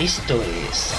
Esto 0.00 0.40
es... 0.70 0.94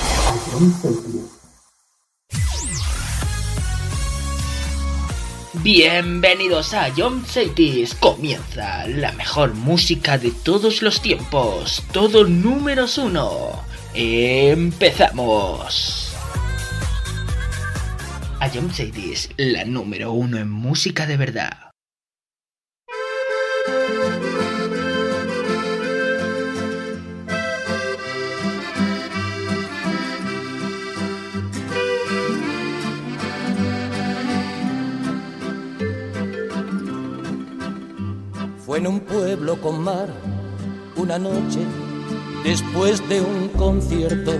Bienvenidos 5.63 6.73
a 6.73 6.91
John 6.97 7.25
Cities. 7.25 7.95
Comienza 7.95 8.85
la 8.87 9.13
mejor 9.13 9.53
música 9.53 10.17
de 10.17 10.31
todos 10.31 10.81
los 10.81 11.01
tiempos. 11.01 11.81
Todo 11.93 12.25
números 12.25 12.97
uno. 12.97 13.63
Empezamos. 13.93 14.93
A 18.41 18.49
John 18.53 18.69
Cities, 18.73 19.29
la 19.37 19.63
número 19.63 20.11
uno 20.11 20.37
en 20.37 20.49
música 20.49 21.05
de 21.05 21.15
verdad. 21.15 21.68
Fue 38.69 38.77
en 38.77 38.85
un 38.85 38.99
pueblo 38.99 39.59
con 39.59 39.81
mar 39.81 40.09
una 40.95 41.17
noche 41.17 41.59
después 42.43 43.01
de 43.09 43.19
un 43.19 43.47
concierto. 43.57 44.31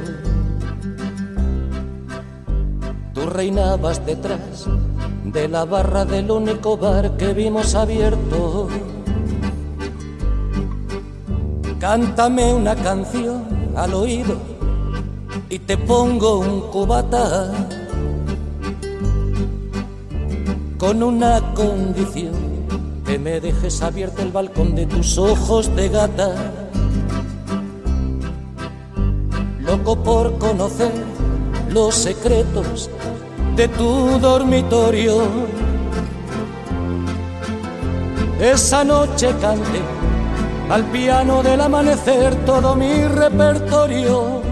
Tú 3.15 3.21
reinabas 3.21 4.05
detrás 4.05 4.67
de 5.23 5.47
la 5.47 5.65
barra 5.65 6.05
del 6.05 6.29
único 6.29 6.77
bar 6.77 7.17
que 7.17 7.33
vimos 7.33 7.73
abierto. 7.73 8.69
Cántame 11.79 12.53
una 12.53 12.75
canción 12.75 13.45
al 13.75 13.95
oído 13.95 14.37
y 15.49 15.57
te 15.57 15.75
pongo 15.75 16.37
un 16.37 16.69
cubata 16.69 17.51
con 20.77 21.01
una 21.01 21.41
condición 21.55 22.48
que 23.09 23.17
me 23.17 23.39
dejes 23.39 23.81
abierto 23.81 24.21
el 24.21 24.31
balcón 24.31 24.75
de 24.75 24.85
tus 24.85 25.17
ojos 25.17 25.75
de 25.75 25.89
gata. 25.89 26.31
Loco 29.61 29.95
por 30.03 30.37
conocer 30.37 30.91
los 31.71 31.95
secretos 31.95 32.87
de 33.55 33.67
tu 33.67 34.19
dormitorio. 34.19 35.23
Esa 38.39 38.83
noche 38.83 39.33
canté 39.41 39.81
al 40.69 40.83
piano 40.91 41.41
del 41.41 41.61
amanecer 41.61 42.35
todo 42.45 42.75
mi 42.75 43.05
repertorio. 43.05 44.43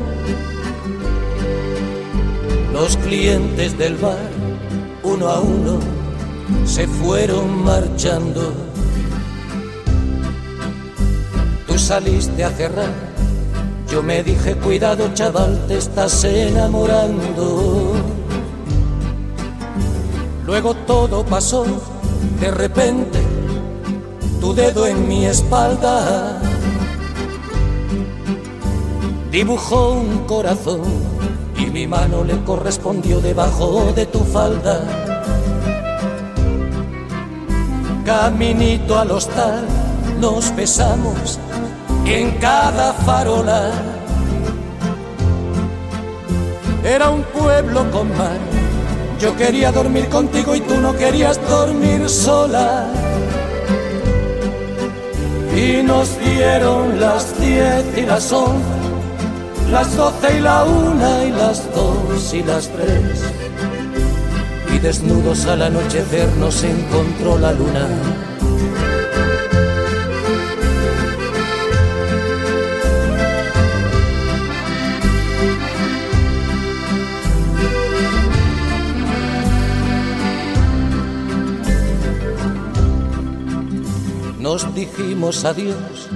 Los 2.74 2.98
clientes 2.98 3.78
del 3.78 3.98
bar, 3.98 4.32
uno 5.04 5.28
a 5.28 5.42
uno, 5.42 5.97
se 6.66 6.88
fueron 6.88 7.64
marchando. 7.64 8.53
Tú 11.67 11.78
saliste 11.78 12.44
a 12.44 12.50
cerrar, 12.50 12.94
yo 13.89 14.02
me 14.04 14.23
dije, 14.23 14.56
cuidado 14.56 15.09
chaval, 15.14 15.66
te 15.67 15.78
estás 15.78 16.23
enamorando. 16.23 17.94
Luego 20.45 20.73
todo 20.73 21.26
pasó, 21.26 21.66
de 22.39 22.52
repente, 22.52 23.20
tu 24.39 24.54
dedo 24.54 24.88
en 24.88 25.08
mi 25.08 25.26
espalda 25.26 26.42
dibujó 29.32 29.92
un 29.92 30.20
corazón 30.20 30.82
y 31.58 31.66
mi 31.66 31.86
mano 31.86 32.23
le 32.23 32.42
correspondió 32.43 33.20
debajo 33.20 33.92
de 33.93 34.05
tu 34.05 34.20
falda 34.20 35.07
Caminito 38.08 38.98
al 38.98 39.12
hostal 39.12 39.66
nos 40.22 40.56
besamos 40.56 41.38
en 42.06 42.32
cada 42.38 42.94
farola. 42.94 43.70
Era 46.86 47.10
un 47.10 47.22
pueblo 47.23 47.92
con 47.92 48.08
mar. 48.17 48.40
Yo 49.20 49.36
quería 49.36 49.73
dormir 49.73 50.08
contigo 50.08 50.56
y 50.56 50.62
tú 50.62 50.78
no 50.78 50.96
querías 50.96 51.38
dormir 51.50 52.08
sola. 52.08 52.88
Y 55.54 55.84
nos 55.84 56.17
dieron 56.17 57.02
las 57.02 57.38
diez 57.42 57.84
y 57.98 58.04
las 58.04 58.32
once, 58.32 58.64
las 59.70 59.94
doce 59.98 60.38
y 60.38 60.40
la 60.40 60.64
una 60.64 61.26
y 61.26 61.32
las 61.32 61.62
dos 61.76 62.34
y 62.34 62.42
las 62.42 62.70
tres 62.70 63.36
y 64.77 64.80
desnudos 64.80 65.45
al 65.45 65.64
anochecer 65.64 66.27
nos 66.38 66.64
encontró 66.64 67.38
la 67.39 67.52
luna. 67.52 67.88
Nos 84.39 84.73
dijimos 84.76 85.43
adiós, 85.43 86.10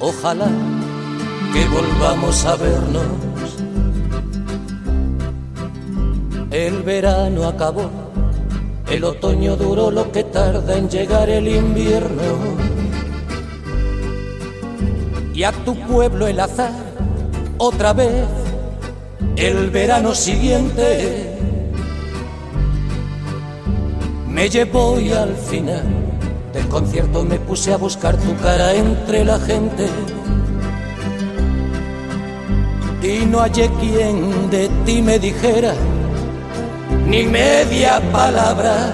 ojalá 0.00 0.50
que 1.52 1.64
volvamos 1.68 2.44
a 2.46 2.56
vernos 2.56 3.31
El 6.52 6.82
verano 6.82 7.48
acabó, 7.48 7.88
el 8.90 9.04
otoño 9.04 9.56
duró 9.56 9.90
lo 9.90 10.12
que 10.12 10.22
tarda 10.22 10.76
en 10.76 10.86
llegar 10.90 11.30
el 11.30 11.48
invierno. 11.48 12.22
Y 15.32 15.44
a 15.44 15.52
tu 15.52 15.74
pueblo 15.74 16.26
el 16.26 16.38
azar, 16.38 16.74
otra 17.56 17.94
vez, 17.94 18.26
el 19.36 19.70
verano 19.70 20.14
siguiente, 20.14 21.38
me 24.28 24.50
llevó 24.50 25.00
y 25.00 25.10
al 25.10 25.34
final 25.34 25.84
del 26.52 26.68
concierto 26.68 27.24
me 27.24 27.38
puse 27.38 27.72
a 27.72 27.78
buscar 27.78 28.14
tu 28.18 28.36
cara 28.42 28.74
entre 28.74 29.24
la 29.24 29.38
gente. 29.38 29.88
Y 33.02 33.24
no 33.24 33.38
hallé 33.38 33.70
quien 33.80 34.50
de 34.50 34.68
ti 34.84 35.00
me 35.00 35.18
dijera 35.18 35.74
ni 37.06 37.24
media 37.24 38.00
palabra. 38.12 38.92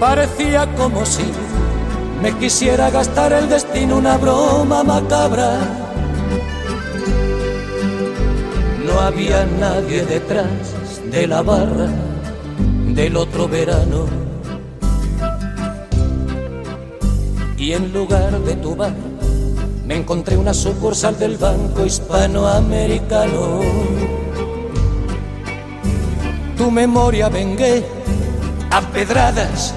Parecía 0.00 0.66
como 0.76 1.04
si 1.06 1.24
me 2.22 2.36
quisiera 2.38 2.90
gastar 2.90 3.32
el 3.32 3.48
destino 3.48 3.98
una 3.98 4.16
broma 4.16 4.82
macabra. 4.82 5.58
No 8.86 9.00
había 9.00 9.46
nadie 9.60 10.04
detrás 10.04 10.46
de 11.10 11.26
la 11.26 11.42
barra 11.42 11.88
del 12.88 13.16
otro 13.16 13.48
verano. 13.48 14.06
Y 17.56 17.72
en 17.72 17.92
lugar 17.92 18.38
de 18.40 18.56
tu 18.56 18.76
bar, 18.76 18.92
me 19.86 19.96
encontré 19.96 20.36
una 20.36 20.52
sucursal 20.52 21.18
del 21.18 21.38
Banco 21.38 21.86
Hispanoamericano 21.86 24.13
tu 26.56 26.70
memoria 26.70 27.28
vengué 27.28 27.84
a 28.70 28.80
pedradas 28.80 29.74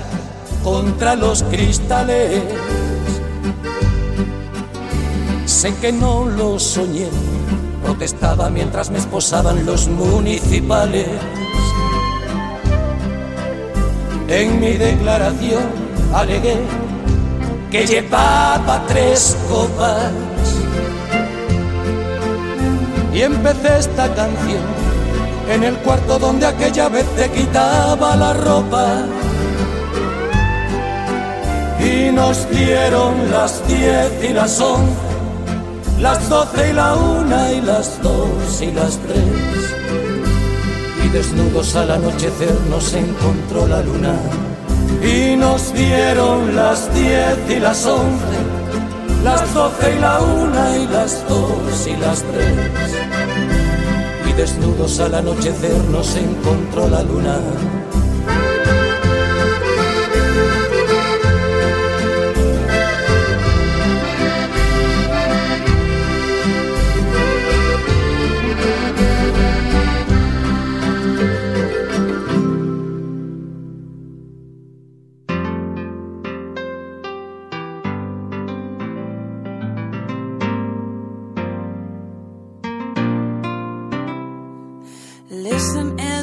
contra 0.64 1.16
los 1.16 1.44
cristales. 1.44 2.42
Sé 5.46 5.74
que 5.76 5.92
no 5.92 6.26
lo 6.26 6.60
soñé, 6.60 7.08
protestaba 7.84 8.50
mientras 8.50 8.90
me 8.90 9.00
esposaban 9.00 9.66
los 9.66 9.88
municipales. 9.88 11.08
En 14.28 14.60
mi 14.60 14.74
declaración 14.74 15.64
alegué 16.14 16.58
que 17.72 17.86
llevaba 17.86 18.84
tres 18.88 19.38
copas 19.50 20.12
y 23.14 23.22
empecé 23.22 23.80
esta 23.80 24.14
canción 24.14 24.77
en 25.50 25.64
el 25.64 25.76
cuarto 25.78 26.20
donde 26.20 26.46
aquella 26.46 26.90
vez 26.90 27.06
te 27.16 27.30
quitaba 27.30 28.16
la 28.16 28.34
ropa. 28.34 29.06
Y 31.80 32.12
nos 32.12 32.50
dieron 32.50 33.32
las 33.32 33.66
diez 33.68 34.12
y 34.30 34.34
las 34.34 34.60
once, 34.60 34.92
las 36.00 36.28
doce 36.28 36.70
y 36.70 36.74
la 36.74 36.96
una 36.96 37.52
y 37.52 37.62
las 37.62 38.02
dos 38.02 38.62
y 38.62 38.72
las 38.72 38.98
tres. 38.98 39.74
Y 41.06 41.10
desnudos 41.10 41.76
al 41.76 41.92
anochecer 41.92 42.54
nos 42.70 42.94
encontró 42.94 43.68
la 43.68 43.82
luna. 43.82 44.16
Y 45.02 45.36
nos 45.36 45.74
dieron 45.74 46.56
las 46.56 46.94
diez 46.94 47.38
y 47.50 47.60
las 47.60 47.86
once, 47.86 48.38
las 49.24 49.54
doce 49.54 49.96
y 49.96 50.00
la 50.00 50.20
una 50.20 50.78
y 50.78 50.88
las 50.88 51.26
dos 51.30 51.88
y 51.88 51.96
las 51.98 52.24
tres. 52.24 53.57
Desnudos 54.38 55.00
al 55.00 55.16
anochecer 55.16 55.76
nos 55.92 56.16
encontró 56.16 56.88
la 56.88 57.02
luna 57.02 57.40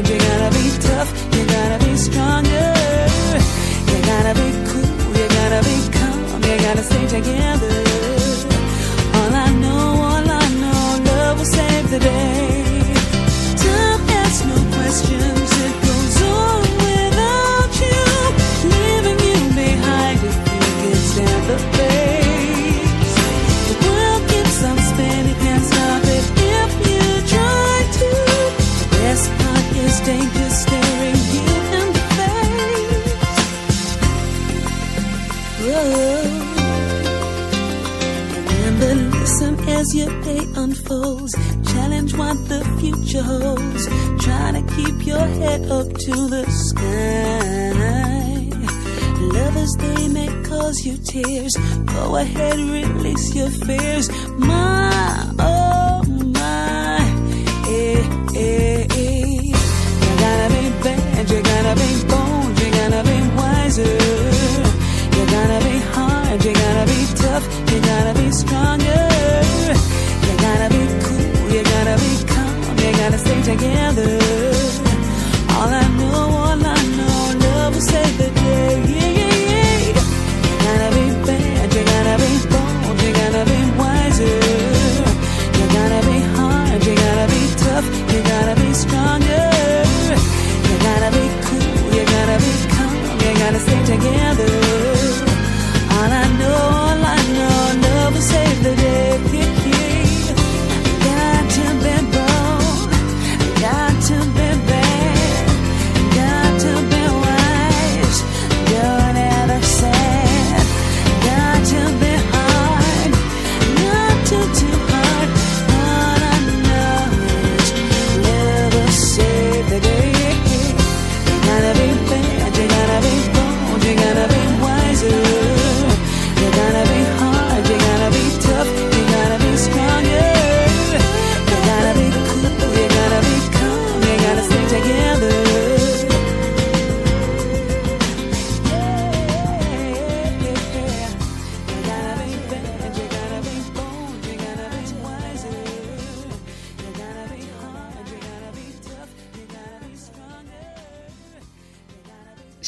You 0.00 0.16
gotta 0.16 0.50
be 0.56 0.70
tough, 0.80 1.10
you 1.34 1.44
gotta 1.44 1.84
be 1.84 1.94
stronger. 1.94 2.72
You 3.90 3.98
gotta 4.10 4.32
be 4.34 4.48
cool, 4.68 5.16
you 5.18 5.28
gotta 5.28 5.60
be 5.62 5.76
calm, 5.92 6.42
you 6.42 6.56
gotta 6.58 6.82
stay 6.82 7.06
together. 7.06 7.69
Unfolds. 40.70 41.34
Challenge 41.72 42.16
what 42.16 42.36
the 42.48 42.60
future 42.80 43.22
holds. 43.22 43.84
Try 44.24 44.52
to 44.56 44.62
keep 44.74 45.06
your 45.06 45.26
head 45.40 45.62
up 45.70 45.88
to 46.06 46.14
the 46.34 46.44
sky. 46.68 47.72
Lovers, 49.34 49.74
they 49.78 50.08
may 50.08 50.28
cause 50.48 50.78
you 50.86 50.96
tears. 50.98 51.54
Go 51.86 52.16
ahead, 52.16 52.56
release 52.56 53.34
your 53.34 53.50
fears. 53.50 54.06
My, 54.38 55.32
oh 55.38 56.02
my. 56.38 56.98
Eh, 57.68 58.02
eh, 58.34 58.86
eh. 58.90 59.42
You 60.02 60.12
gotta 60.24 60.48
be 60.54 60.64
bad, 60.84 61.30
you 61.30 61.42
gotta 61.42 61.74
be 61.82 61.99
together. 73.56 74.49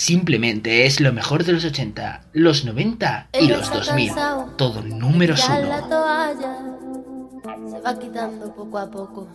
Simplemente 0.03 0.85
es 0.85 0.99
lo 0.99 1.13
mejor 1.13 1.45
de 1.45 1.53
los 1.53 1.65
80, 1.65 2.23
los 2.33 2.65
90 2.65 3.29
y 3.41 3.47
los 3.47 3.73
2000. 3.73 4.13
Todo 4.57 4.83
número 4.83 5.37
uno. 5.37 5.61
La 5.61 5.89
toalla 5.89 6.57
se 7.71 7.81
va 7.81 7.97
quitando 7.97 8.53
poco 8.53 8.79
a 8.79 8.91
poco 8.91 9.29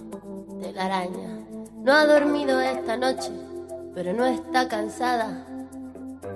de 0.62 0.74
la 0.74 0.88
araña. 0.88 1.40
No 1.86 1.94
ha 1.94 2.06
dormido 2.06 2.60
esta 2.60 2.98
noche, 2.98 3.32
pero 3.96 4.12
no 4.12 4.26
está 4.26 4.68
cansada. 4.68 5.48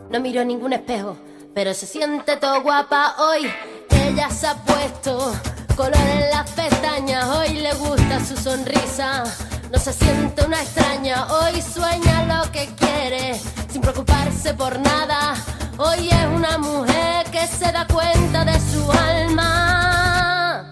No 0.09 0.21
miró 0.21 0.45
ningún 0.45 0.71
espejo, 0.71 1.17
pero 1.53 1.73
se 1.73 1.85
siente 1.85 2.37
todo 2.37 2.61
guapa 2.61 3.15
hoy. 3.19 3.51
Ella 3.89 4.29
se 4.29 4.47
ha 4.47 4.55
puesto 4.55 5.33
color 5.75 6.07
en 6.09 6.29
las 6.29 6.49
pestañas, 6.51 7.25
hoy 7.35 7.55
le 7.55 7.73
gusta 7.73 8.23
su 8.23 8.37
sonrisa 8.37 9.25
no 9.71 9.79
se 9.79 9.93
siente 9.93 10.45
una 10.45 10.61
extraña, 10.61 11.27
hoy 11.27 11.61
sueña 11.61 12.25
lo 12.25 12.51
que 12.51 12.67
quiere, 12.75 13.39
sin 13.71 13.81
preocuparse 13.81 14.53
por 14.53 14.77
nada. 14.79 15.33
Hoy 15.77 16.09
es 16.09 16.25
una 16.35 16.57
mujer 16.57 17.25
que 17.31 17.47
se 17.47 17.71
da 17.71 17.87
cuenta 17.87 18.43
de 18.43 18.59
su 18.59 18.91
alma. 18.91 20.65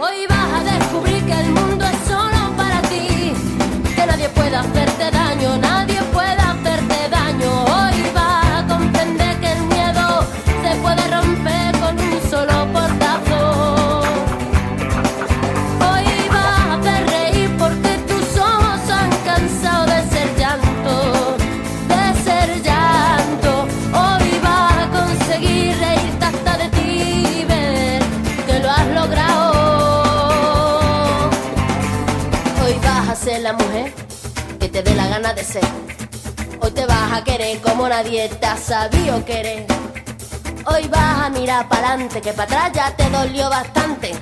Hoy 0.00 0.26
vas 0.28 0.60
a 0.60 0.64
descubrir 0.64 1.24
que 1.24 1.40
el 1.40 1.50
mundo 1.50 1.84
es 1.84 2.08
solo 2.08 2.56
para 2.56 2.82
ti, 2.82 3.32
que 3.94 4.06
nadie 5.58 6.02
puede 6.12 6.37
hacer 34.78 35.62
Hoy 36.60 36.70
te 36.70 36.86
vas 36.86 37.12
a 37.12 37.24
querer 37.24 37.60
como 37.60 37.88
nadie 37.88 38.28
te 38.28 38.46
ha 38.46 38.56
sabido 38.56 39.24
querer. 39.24 39.66
Hoy 40.66 40.86
vas 40.88 41.26
a 41.26 41.30
mirar 41.30 41.68
para 41.68 41.88
adelante, 41.90 42.20
que 42.20 42.32
para 42.32 42.66
atrás 42.66 42.72
ya 42.74 42.96
te 42.96 43.10
dolió 43.10 43.48
bastante. 43.50 44.12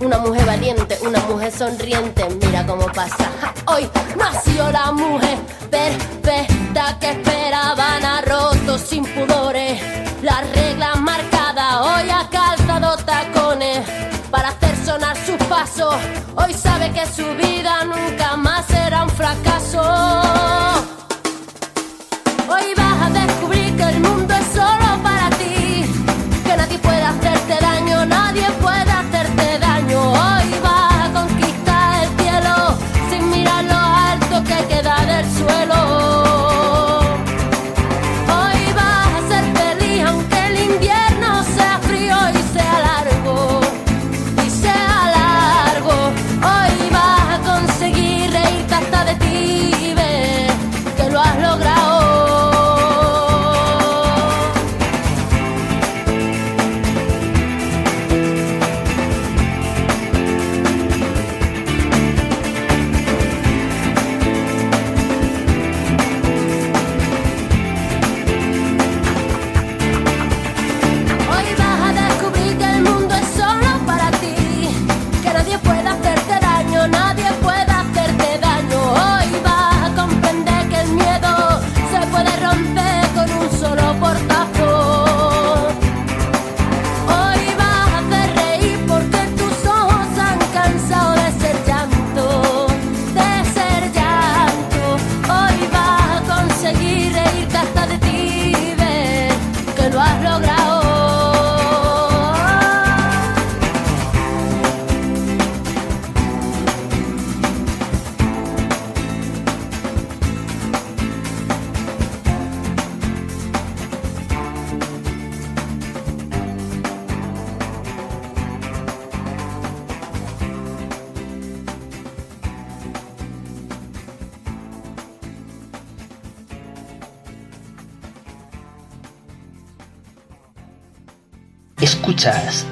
Una 0.00 0.18
mujer 0.18 0.44
valiente, 0.44 0.98
una 1.02 1.18
mujer 1.20 1.52
sonriente, 1.52 2.28
mira 2.42 2.64
cómo 2.66 2.86
pasa. 2.86 3.28
Hoy 3.66 3.88
nació 4.16 4.70
la 4.70 4.92
mujer 4.92 5.38
perfecta 5.70 6.98
que 7.00 7.10
esperaban 7.10 8.04
a 8.04 8.20
rotos 8.20 8.82
sin 8.82 9.04
pudores. 9.04 9.80
Las 10.22 10.48
reglas 10.52 11.00
marcadas, 11.00 11.76
hoy 11.80 12.10
ha 12.10 12.28
calzado 12.30 12.96
tacones 12.98 14.13
para 14.34 14.48
hacer 14.48 14.76
sonar 14.84 15.16
sus 15.16 15.36
pasos. 15.46 15.94
Hoy 16.34 16.52
sabe 16.54 16.90
que 16.90 17.06
su 17.06 17.24
vida 17.36 17.84
nunca 17.84 18.36
más 18.36 18.66
será 18.66 19.04
un 19.04 19.10
fracaso. 19.10 19.80
Hoy 22.48 22.74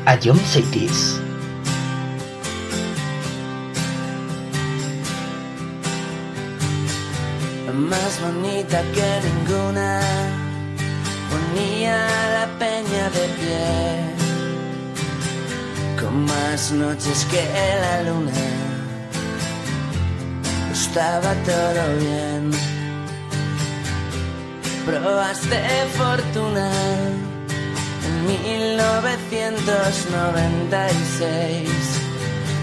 a 0.07 0.17
John 0.23 0.39
Cities. 0.39 1.21
Más 7.73 8.21
bonita 8.21 8.83
que 8.95 9.21
ninguna, 9.29 10.01
ponía 11.31 11.97
la 12.37 12.47
peña 12.59 13.11
de 13.11 13.25
pie, 13.39 13.67
con 16.01 16.25
más 16.25 16.73
noches 16.73 17.27
que 17.31 17.43
la 17.81 18.03
luna. 18.03 18.33
Estaba 20.73 21.33
todo 21.45 21.83
bien, 21.99 22.51
probaste 24.87 25.59
fortuna 25.97 26.82
1996, 29.51 31.69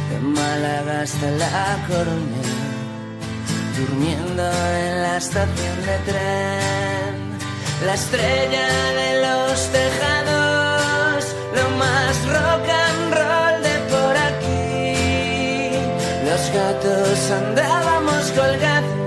de 0.09 0.17
Málaga 0.21 1.01
hasta 1.01 1.29
La 1.31 1.77
Coruña, 1.88 2.43
durmiendo 3.77 4.43
en 4.43 5.01
la 5.03 5.17
estación 5.17 5.86
de 5.86 5.98
tren, 6.09 7.38
la 7.86 7.93
estrella 7.95 8.67
de 9.01 9.09
los 9.25 9.55
tejados, 9.77 11.21
lo 11.57 11.65
más 11.77 12.13
rock 12.36 12.65
and 12.88 13.05
roll 13.19 13.55
de 13.67 13.75
por 13.91 14.13
aquí, 14.29 15.75
los 16.29 16.43
gatos 16.53 17.19
andábamos 17.31 18.24
colgados, 18.31 18.99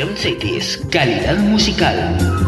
Jump 0.00 0.16
Cities, 0.16 0.80
calidad 0.90 1.36
musical. 1.40 2.39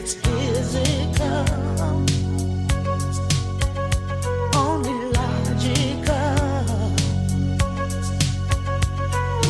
It's 0.00 0.14
physical, 0.14 1.44
only 4.54 4.94
logical. 5.10 6.14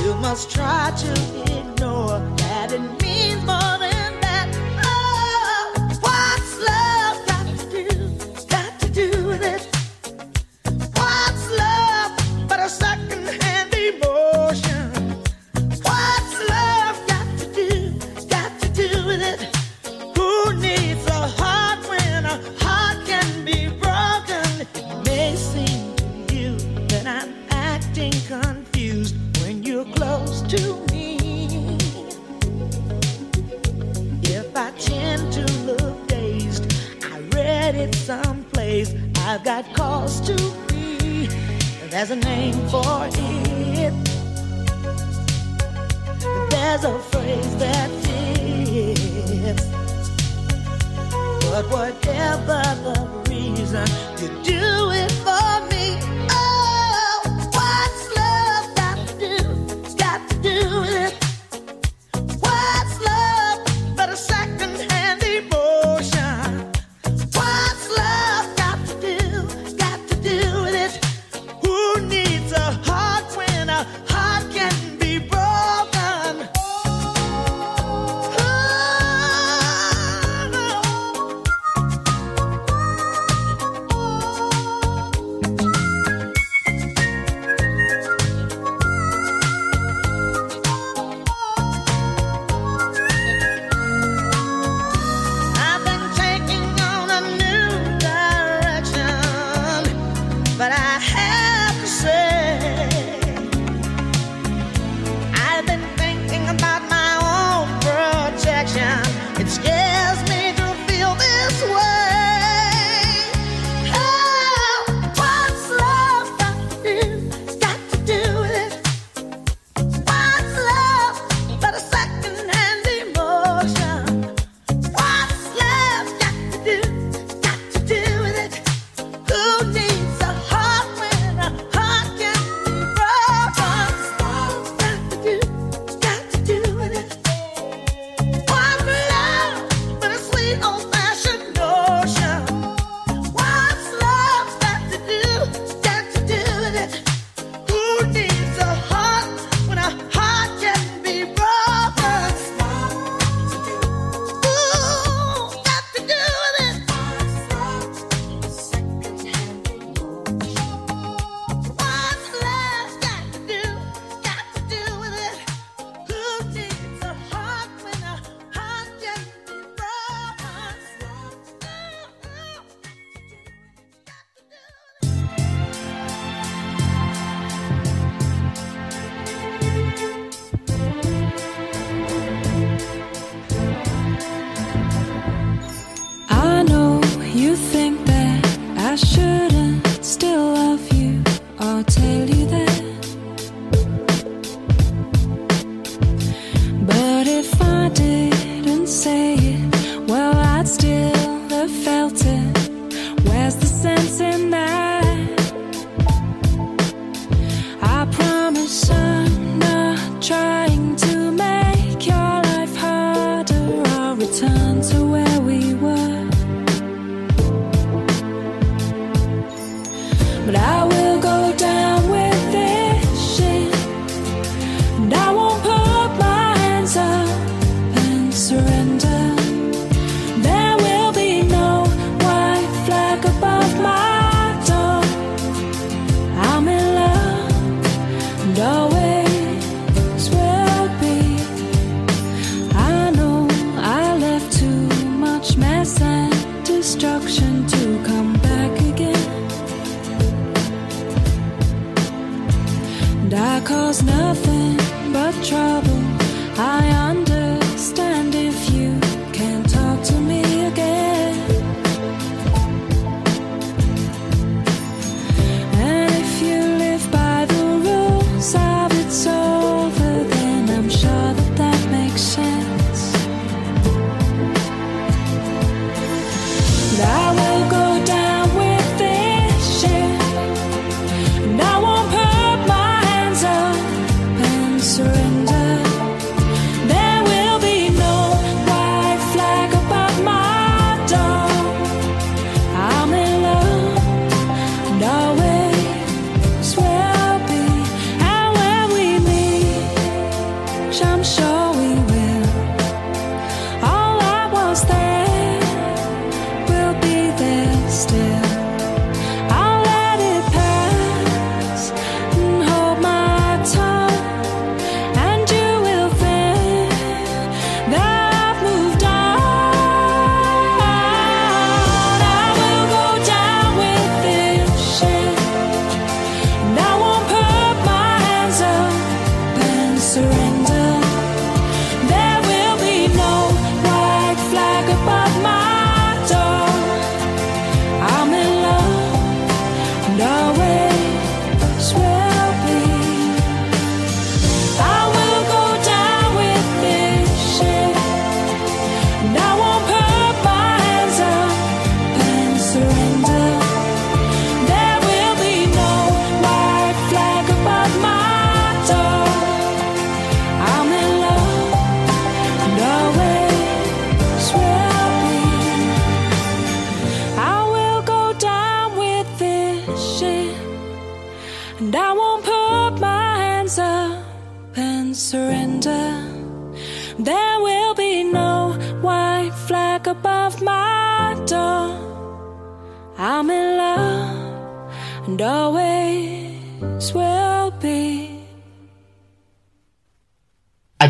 You 0.02 0.14
must 0.14 0.50
try 0.50 0.90
to 0.96 1.12
ignore 1.58 2.20
that 2.38 2.72
it 2.72 2.80
means 3.02 3.44
more. 3.44 3.77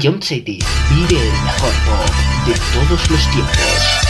Session 0.08 0.22
City 0.22 0.58
vive 0.88 1.20
el 1.20 1.32
mejor 1.42 1.72
pop 1.84 2.46
de 2.46 2.54
todos 2.72 3.10
los 3.10 3.30
tiempos. 3.30 4.07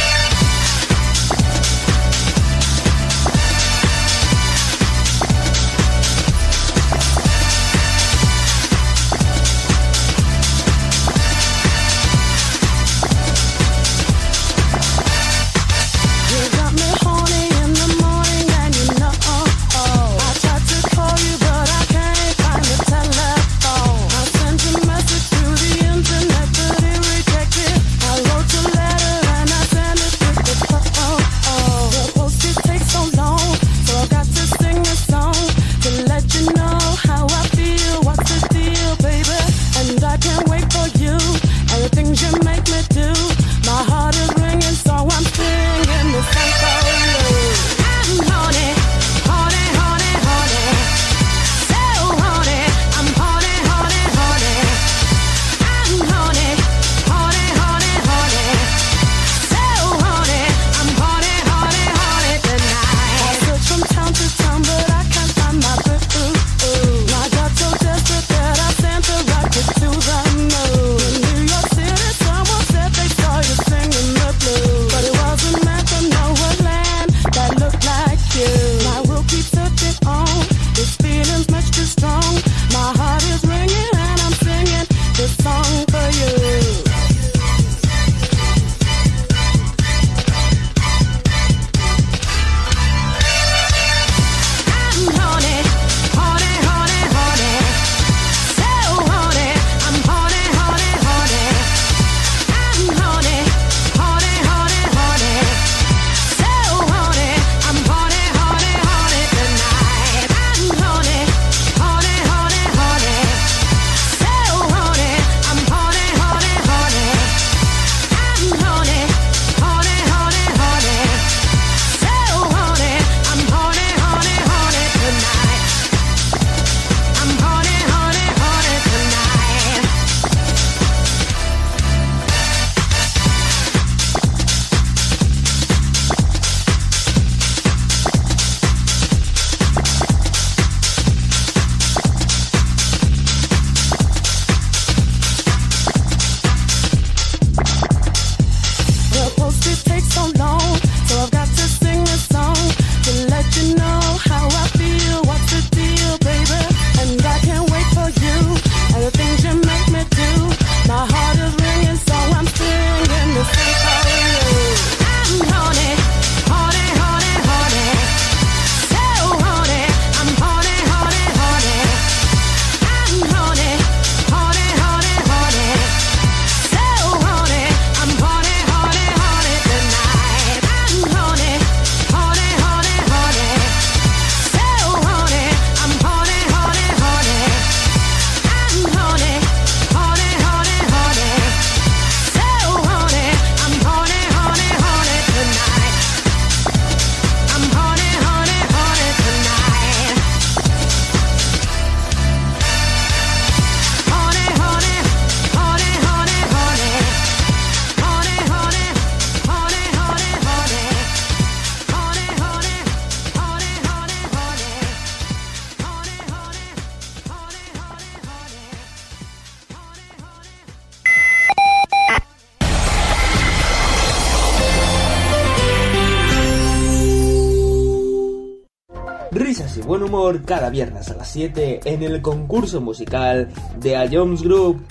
Cada 230.49 230.71
viernes 230.71 231.11
a 231.11 231.15
las 231.15 231.29
7 231.29 231.81
en 231.85 232.03
el 232.03 232.23
concurso 232.23 232.81
musical 232.81 233.49
de 233.79 233.97
A 233.97 234.09
Jones 234.11 234.43
Group. 234.43 234.83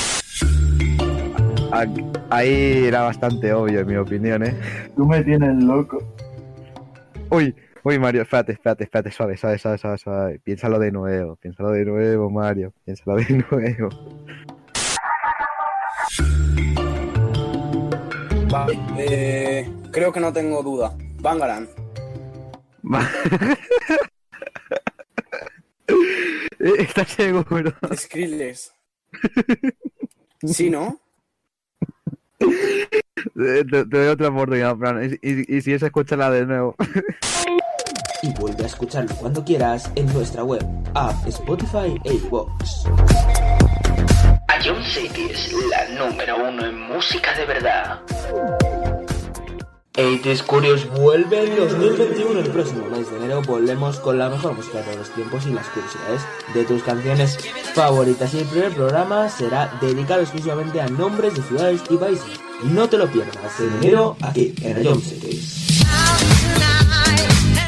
Ah, 1.72 1.86
Ahí 2.30 2.86
era 2.86 3.02
bastante 3.02 3.52
obvio, 3.54 3.80
en 3.80 3.88
mi 3.88 3.96
opinión, 3.96 4.46
¿eh? 4.46 4.56
Tú 4.96 5.08
me 5.08 5.24
tienes 5.24 5.56
loco. 5.64 5.98
Uy, 7.32 7.56
uy, 7.84 7.98
Mario, 7.98 8.22
espérate, 8.22 8.52
espérate, 8.52 8.84
espérate, 8.84 9.12
suave, 9.12 9.36
suave, 9.36 9.58
suave, 9.58 9.78
suave, 9.80 9.98
suave. 9.98 10.40
Piénsalo 10.44 10.78
de 10.78 10.92
nuevo, 10.92 11.38
piénsalo 11.38 11.72
de 11.72 11.86
nuevo, 11.86 12.30
Mario, 12.30 12.72
piénsalo 12.86 13.18
de 13.18 13.44
nuevo. 13.52 13.90
Vale, 18.52 18.80
eh, 19.00 19.72
creo 19.92 20.12
que 20.12 20.20
no 20.20 20.32
tengo 20.32 20.62
duda. 20.62 20.94
Bangaran. 21.20 21.68
Eh, 25.88 26.74
¿Estás 26.80 27.10
seguro? 27.10 27.74
Skrillex. 27.96 28.72
¿Sí, 30.46 30.70
no? 30.70 31.00
Te, 32.40 33.64
te 33.66 33.84
doy 33.86 34.08
otra 34.08 34.30
oportunidad, 34.30 34.76
Fran. 34.78 35.04
Y, 35.22 35.28
y- 35.28 35.58
y 35.58 35.62
si 35.62 35.74
es, 35.74 35.84
escúchala 35.84 36.30
de 36.32 36.46
nuevo. 36.46 36.76
Y 38.24 38.34
vuelve 38.40 38.64
a 38.64 38.68
escucharlo 38.68 39.16
cuando 39.16 39.44
quieras 39.46 39.92
en 39.96 40.12
nuestra 40.14 40.44
web, 40.44 40.64
app, 40.96 41.28
Spotify 41.28 42.00
e 42.04 42.14
iVoox. 42.16 42.86
A 44.48 44.60
John 44.64 44.84
City 44.84 45.28
es 45.32 45.54
la 45.70 45.88
número 46.10 46.50
uno 46.50 46.66
en 46.66 46.80
música 46.80 47.34
de 47.38 47.46
verdad. 47.46 48.00
80s 49.98 50.44
Curious 50.44 50.88
vuelve 50.92 51.44
en 51.44 51.56
2021. 51.58 52.40
El 52.40 52.52
próximo 52.52 52.88
mes 52.88 53.10
de 53.10 53.18
enero 53.18 53.42
volvemos 53.42 54.00
con 54.00 54.20
la 54.20 54.30
mejor 54.30 54.54
música 54.54 54.82
de 54.84 54.96
los 54.96 55.10
tiempos 55.10 55.48
y 55.48 55.50
las 55.50 55.66
curiosidades 55.68 56.22
de 56.54 56.64
tus 56.66 56.84
canciones 56.84 57.38
favoritas. 57.74 58.32
Y 58.36 58.40
el 58.40 58.46
primer 58.46 58.74
programa 58.74 59.28
será 59.28 59.76
dedicado 59.82 60.22
exclusivamente 60.22 60.80
a 60.80 60.88
nombres 60.88 61.34
de 61.36 61.42
ciudades 61.42 61.82
y 61.90 61.98
países. 61.98 62.40
No 62.64 62.88
te 62.88 62.98
lo 62.98 63.08
pierdas 63.08 63.60
en 63.60 63.76
enero 63.78 64.16
aquí 64.22 64.54
en 64.62 65.02
Cities. 65.02 65.82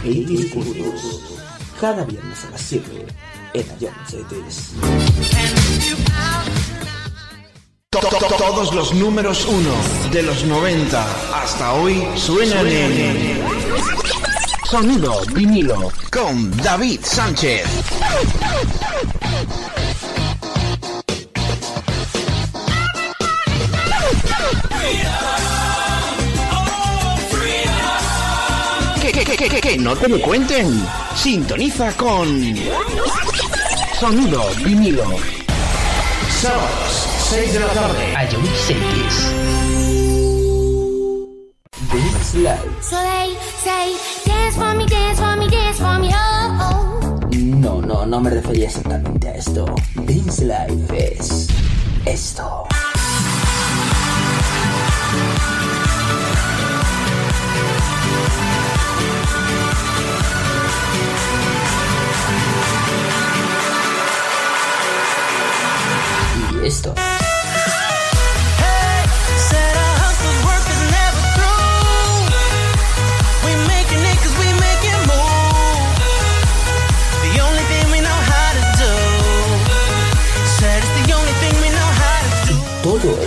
80s 0.04 0.54
Curious. 0.54 1.40
Cada 1.82 2.04
viernes 2.06 2.46
a 2.46 2.52
las 2.52 2.62
7 2.62 3.06
en 3.54 3.66
John 3.80 3.94
Cities. 7.92 8.10
To- 8.12 8.28
to- 8.28 8.36
Todos 8.38 8.74
los 8.76 8.94
números 8.94 9.46
uno 9.48 9.72
de 10.12 10.22
los 10.22 10.44
90 10.44 11.04
hasta 11.34 11.74
hoy 11.74 12.08
suenan 12.16 12.68
en 12.68 13.42
Sonido 14.70 15.22
vinilo 15.34 15.92
con 16.12 16.56
David 16.58 17.00
Sánchez. 17.04 17.66
Que, 29.02 29.12
que, 29.12 29.24
que, 29.24 29.38
que, 29.38 29.50
que, 29.50 29.62
que 29.62 29.78
no 29.78 29.96
te 29.96 30.08
lo 30.10 30.22
cuenten. 30.22 30.86
Sintoniza 31.16 31.92
con 31.94 32.28
Sonido 34.00 34.44
vinilo. 34.64 35.06
Sábados, 36.42 37.09
6 37.30 37.54
de 37.54 37.60
la 37.60 37.68
tarde. 37.68 38.16
A 38.16 38.28
John 38.28 38.44
Cities. 38.56 39.34
This 41.92 42.34
Life. 42.34 42.82
So 42.82 42.96
they 42.96 43.36
say, 43.64 43.96
dance 44.26 44.56
for 44.56 44.74
me, 44.74 44.88
dance 44.88 45.20
for 45.20 45.36
me, 45.38 45.48
dance 45.48 45.78
for 45.78 46.00
me, 46.00 46.10
oh, 46.12 46.58
oh. 46.60 47.20
No, 47.32 47.82
no, 47.82 48.04
no 48.08 48.20
me 48.20 48.32
refería 48.32 48.66
exactamente 48.66 49.28
a 49.28 49.36
esto. 49.36 49.66
Dance 49.94 50.44
Life 50.44 51.14
es 51.14 51.48
esto. 52.06 52.66
Y 66.64 66.68
esto. 66.68 66.96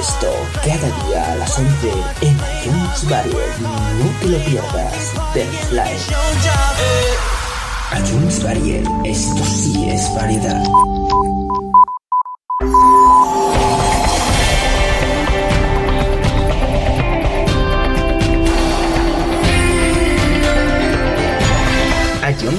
Esto 0.02 0.32
cada 0.64 1.06
día 1.06 1.32
a 1.32 1.36
las 1.36 1.56
11 1.56 1.92
en 2.22 2.32
iTunes 2.32 3.08
Variety. 3.08 3.62
No 3.62 4.10
te 4.20 4.26
lo 4.26 4.38
pierdas. 4.38 5.12
Your 6.08 6.16
job. 6.42 6.76
iTunes 7.98 8.42
Variety. 8.42 8.90
Esto 9.04 9.44
sí 9.44 9.88
es 9.88 10.12
variedad. 10.16 10.62
John 22.40 22.58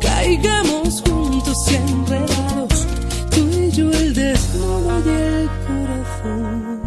caigamos 0.00 1.02
juntos 1.02 1.68
enredados, 1.68 2.86
tú 3.30 3.40
y 3.58 3.70
yo 3.70 3.90
el 3.90 4.14
desnudo 4.14 5.00
y 5.04 5.08
el 5.08 5.48
corazón. 5.66 6.80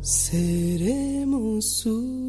Seremos 0.00 1.86
uno. 1.86 2.25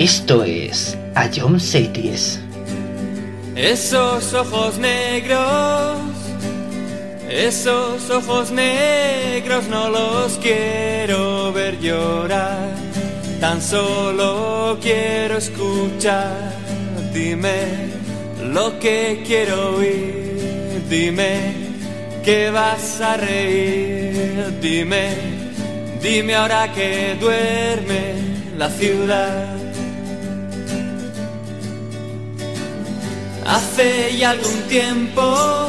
Esto 0.00 0.44
es 0.44 0.96
A 1.14 1.28
John 1.28 1.60
Cities. 1.60 2.40
Esos 3.54 4.32
ojos 4.32 4.78
negros, 4.78 5.98
esos 7.28 8.08
ojos 8.08 8.50
negros 8.50 9.68
no 9.68 9.90
los 9.90 10.38
quiero 10.38 11.52
ver 11.52 11.78
llorar, 11.80 12.74
tan 13.40 13.60
solo 13.60 14.78
quiero 14.80 15.36
escuchar. 15.36 16.54
Dime 17.12 17.90
lo 18.42 18.80
que 18.80 19.22
quiero 19.26 19.76
oír, 19.76 20.82
dime 20.88 21.52
que 22.24 22.50
vas 22.50 23.02
a 23.02 23.18
reír, 23.18 24.60
dime, 24.62 25.10
dime 26.00 26.36
ahora 26.36 26.72
que 26.72 27.18
duerme 27.20 28.14
la 28.56 28.70
ciudad. 28.70 29.59
Hace 33.50 34.16
ya 34.16 34.30
algún 34.30 34.62
tiempo, 34.68 35.68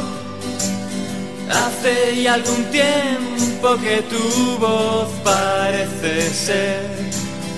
hace 1.50 2.22
ya 2.22 2.34
algún 2.34 2.64
tiempo 2.70 3.76
que 3.82 4.02
tu 4.02 4.56
voz 4.58 5.08
parece 5.24 6.30
ser 6.30 6.86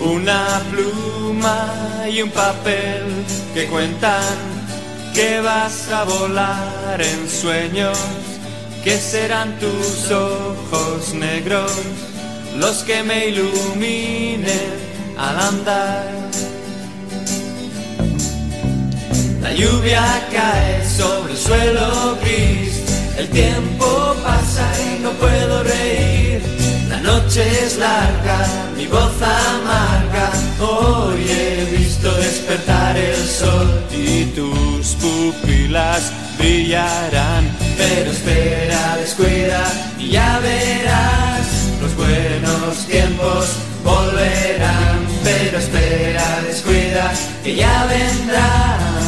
una 0.01 0.63
pluma 0.71 2.07
y 2.11 2.23
un 2.23 2.31
papel 2.31 3.03
que 3.53 3.67
cuentan 3.67 4.35
que 5.13 5.43
vas 5.43 5.91
a 5.91 6.05
volar 6.05 7.03
en 7.03 7.29
sueños, 7.29 7.99
que 8.83 8.97
serán 8.97 9.59
tus 9.59 10.11
ojos 10.11 11.13
negros 11.13 11.71
los 12.57 12.83
que 12.85 13.03
me 13.03 13.29
iluminen 13.29 14.73
al 15.19 15.39
andar. 15.39 16.54
La 19.45 19.53
lluvia 19.53 20.03
cae 20.33 20.83
sobre 20.89 21.33
el 21.35 21.39
suelo 21.39 22.17
gris, 22.23 22.81
el 23.19 23.29
tiempo 23.29 24.17
pasa 24.25 24.67
y 24.81 25.03
no 25.03 25.11
puedo 25.11 25.63
reír. 25.63 26.41
La 26.89 26.99
noche 27.01 27.43
es 27.63 27.77
larga, 27.77 28.39
mi 28.75 28.87
voz 28.87 29.13
amarga. 29.21 30.33
Hoy 30.59 31.27
he 31.29 31.77
visto 31.77 32.11
despertar 32.15 32.97
el 32.97 33.23
sol 33.23 33.69
y 33.93 34.25
tus 34.35 34.97
pupilas 35.03 36.11
brillarán. 36.39 37.45
Pero 37.77 38.13
espera, 38.13 38.97
descuida 38.97 39.63
y 39.99 40.09
ya 40.09 40.39
verás. 40.39 41.47
Los 41.83 41.95
buenos 41.97 42.87
tiempos 42.87 43.59
volverán. 43.85 45.01
Pero 45.23 45.59
espera, 45.59 46.41
descuida 46.47 47.13
que 47.43 47.57
ya 47.57 47.85
vendrán. 47.85 49.04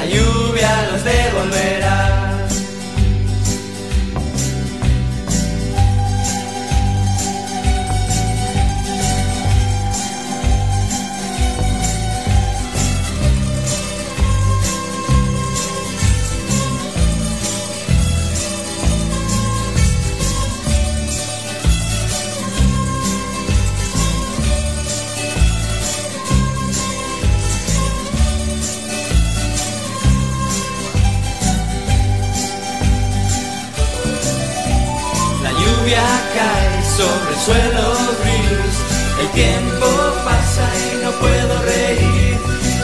La 0.00 0.06
lluvia 0.06 0.88
los 0.90 1.04
devolverá. 1.04 2.29
Suelo 37.44 37.96
gris, 38.22 38.76
el 39.20 39.28
tiempo 39.30 39.86
pasa 40.24 40.66
y 40.92 41.04
no 41.04 41.10
puedo 41.12 41.62
reír. 41.62 42.38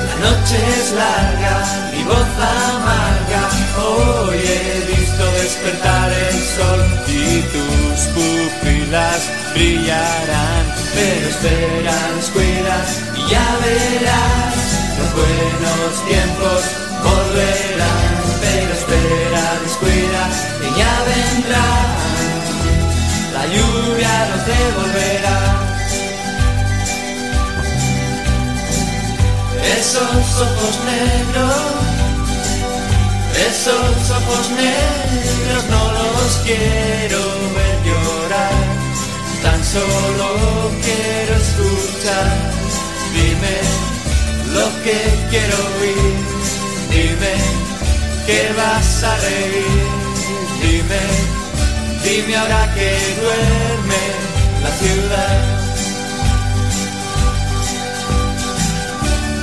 La 0.09 0.31
noche 0.31 0.57
es 0.81 0.93
larga, 0.93 1.57
mi 1.93 2.03
voz 2.05 2.31
amarga. 2.65 3.43
Hoy 3.85 4.39
he 4.39 4.97
visto 4.97 5.25
despertar 5.43 6.11
el 6.13 6.39
sol 6.57 6.81
y 7.09 7.43
tus 7.53 7.99
pupilas 8.15 9.21
brillarán. 9.55 10.65
Pero 10.95 11.29
espera, 11.29 11.97
descuida 12.17 12.77
y 13.15 13.31
ya 13.31 13.47
verás. 13.65 14.55
Los 14.99 15.11
buenos 15.21 15.93
tiempos 16.09 16.61
volverán. 17.05 18.15
Pero 18.41 18.73
espera, 18.81 19.45
descuida 19.65 20.23
y 20.65 20.79
ya 20.79 20.95
vendrán 21.09 22.16
lluvia 24.07 24.27
nos 24.31 24.47
devolverá. 24.47 25.41
Esos 29.79 30.41
ojos 30.41 30.75
negros, 30.85 31.63
esos 33.49 34.11
ojos 34.11 34.51
negros 34.51 35.65
no 35.71 35.93
los 35.93 36.37
quiero 36.45 37.21
ver 37.57 37.79
llorar, 37.89 38.53
tan 39.43 39.65
solo 39.65 40.71
quiero 40.83 41.35
escuchar. 41.45 42.31
Dime 43.13 43.57
lo 44.55 44.67
que 44.85 44.99
quiero 45.31 45.57
oír, 45.81 46.17
dime 46.91 47.35
que 48.27 48.53
vas 48.57 49.03
a 49.05 49.17
reír, 49.17 49.87
dime 50.63 51.46
Dime 52.09 52.37
ahora 52.37 52.73
que 52.73 52.89
duerme 53.21 54.03
la 54.63 54.71
ciudad. 54.81 55.39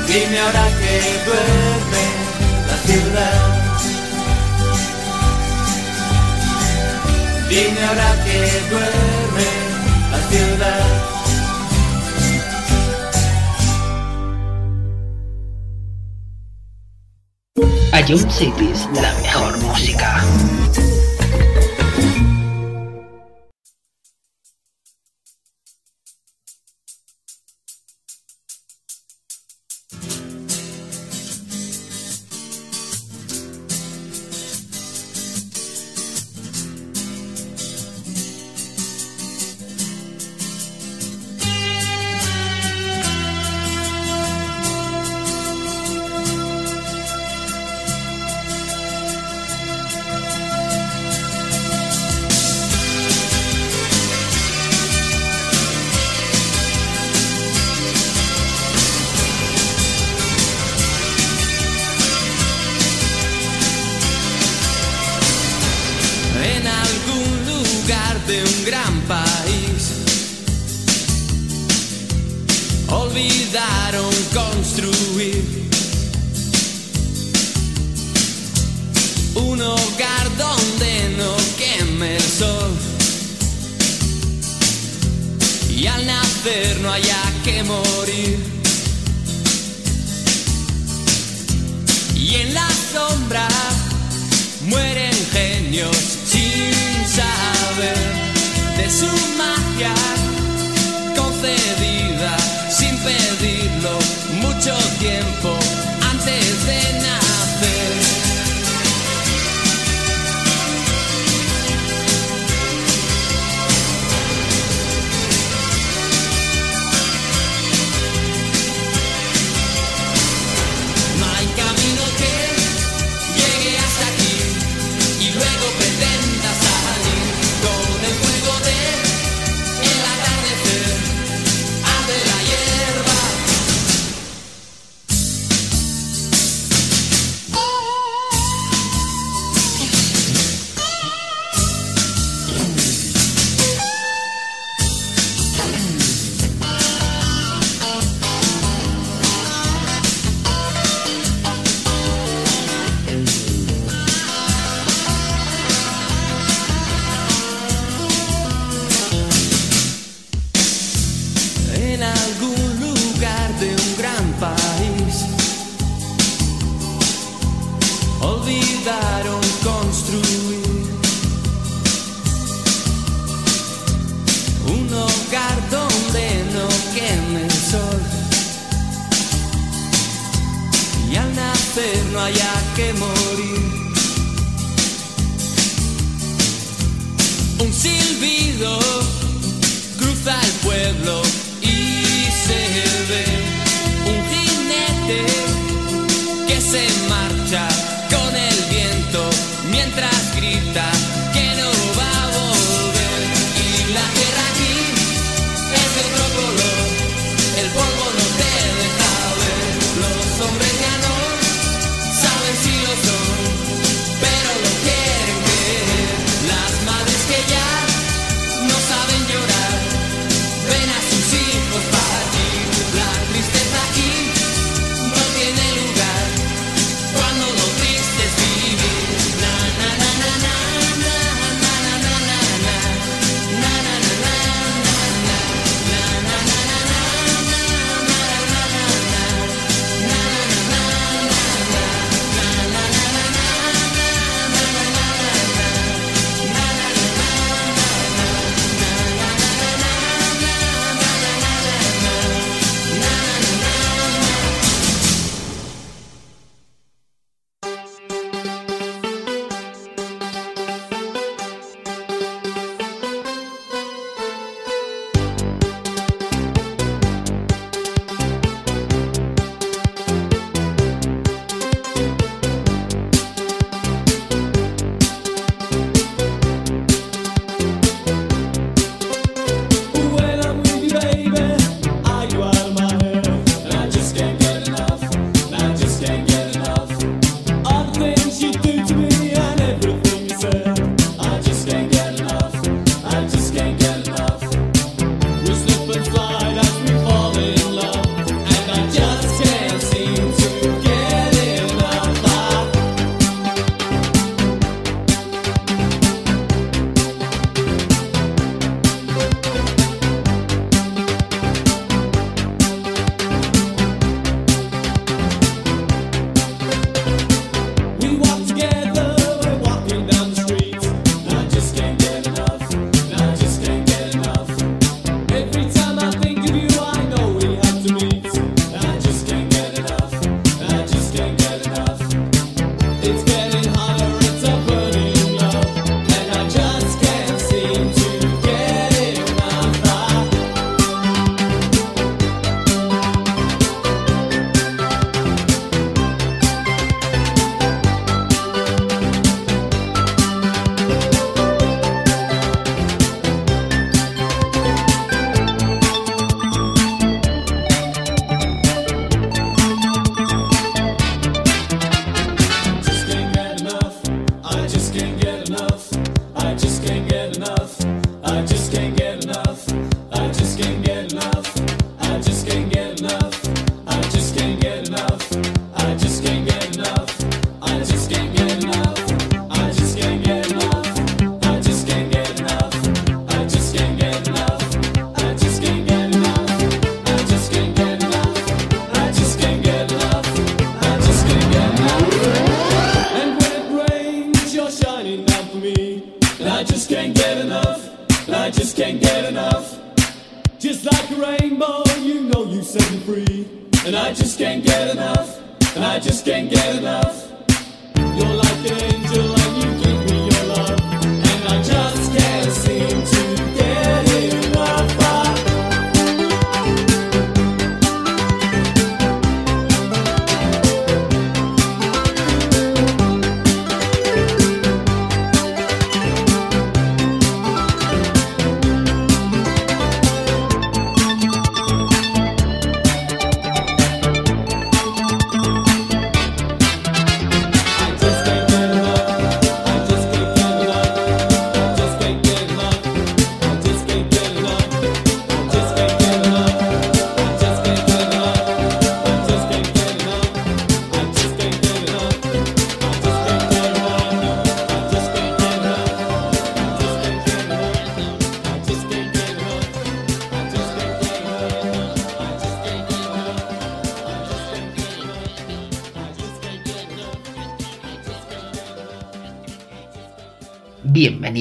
Dime 0.08 0.40
ahora 0.40 0.66
que 0.80 0.94
duerme 1.28 2.04
la 2.70 2.78
ciudad. 2.88 3.40
Dime 7.50 7.82
ahora 7.86 8.10
que 8.24 8.38
duerme 8.72 9.48
la 10.12 10.20
ciudad. 10.32 10.84
A 17.92 18.00
John 18.08 18.32
Cities, 18.32 18.88
la 18.94 19.14
mejor 19.22 19.58
música. 19.58 20.24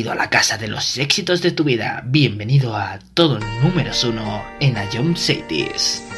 Bienvenido 0.02 0.20
a 0.20 0.24
la 0.24 0.30
casa 0.30 0.58
de 0.58 0.66
los 0.66 0.98
éxitos 0.98 1.42
de 1.42 1.52
tu 1.52 1.62
vida. 1.62 2.02
Bienvenido 2.04 2.74
a 2.74 2.98
todo 3.14 3.38
número 3.62 3.92
uno 4.02 4.42
en 4.58 4.74
Ion 4.92 5.16
Cities. 5.16 6.11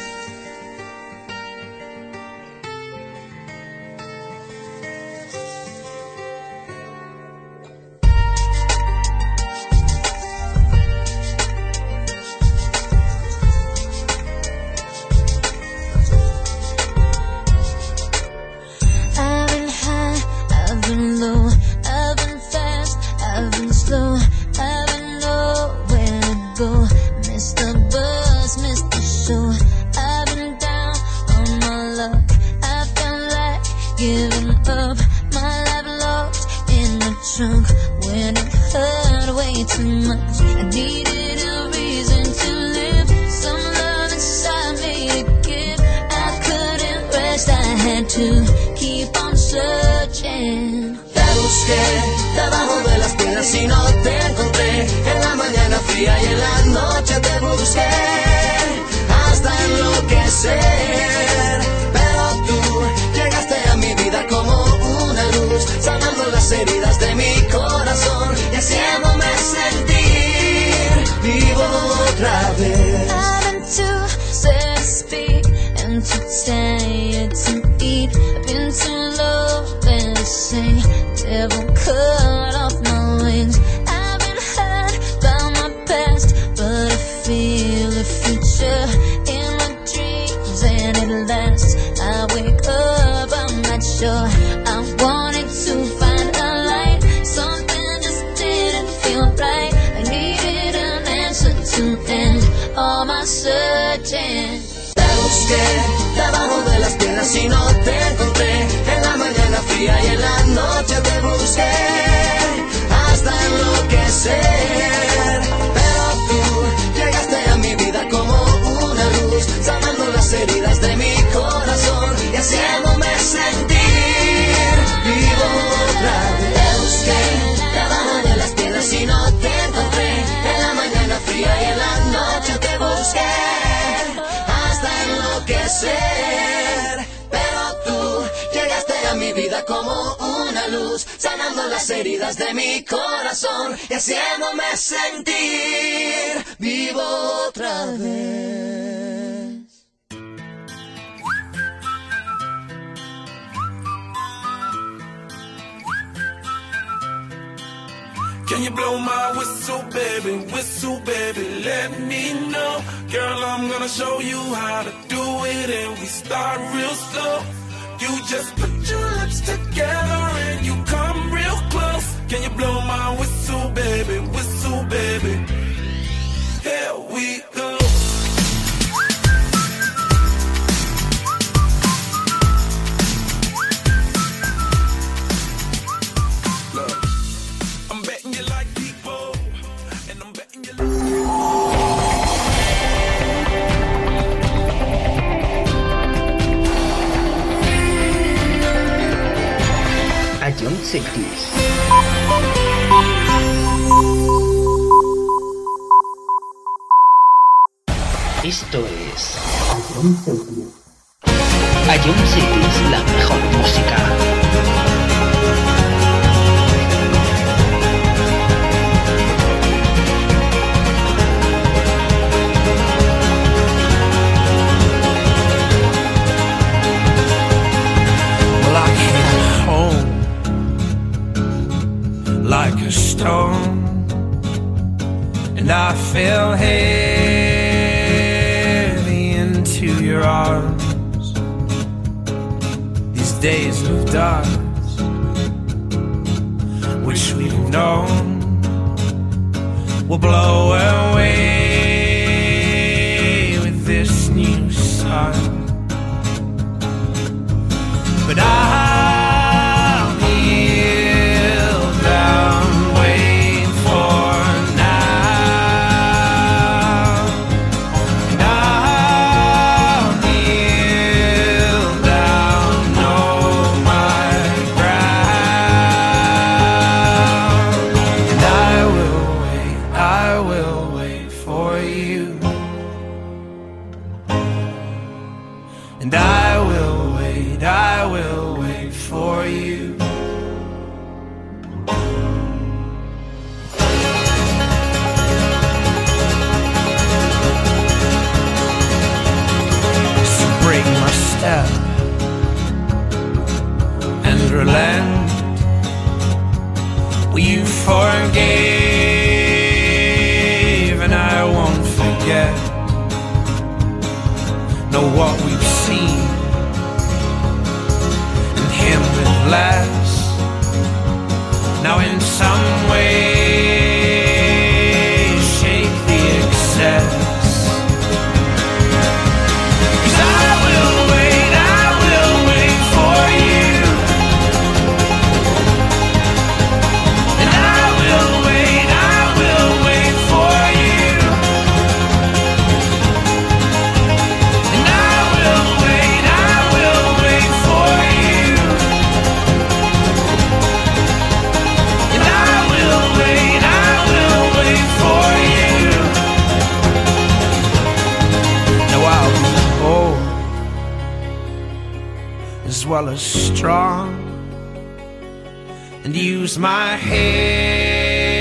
Use 366.45 366.59
my 366.59 366.89
head 367.09 368.35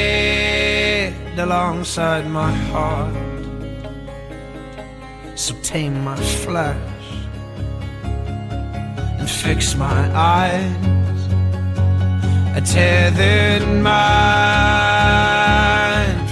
alongside 1.39 2.27
my 2.29 2.53
heart. 2.71 3.15
So 5.37 5.55
tame 5.63 6.05
my 6.05 6.17
flesh 6.45 7.07
and 9.19 9.31
fix 9.31 9.75
my 9.75 10.01
eyes. 10.15 11.21
A 12.59 12.61
tethered 12.61 13.67
mind 13.83 14.21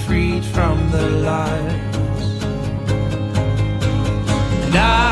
freed 0.04 0.44
from 0.44 0.90
the 0.90 1.08
lies. 1.28 2.44
And 4.66 4.74
I 4.76 5.11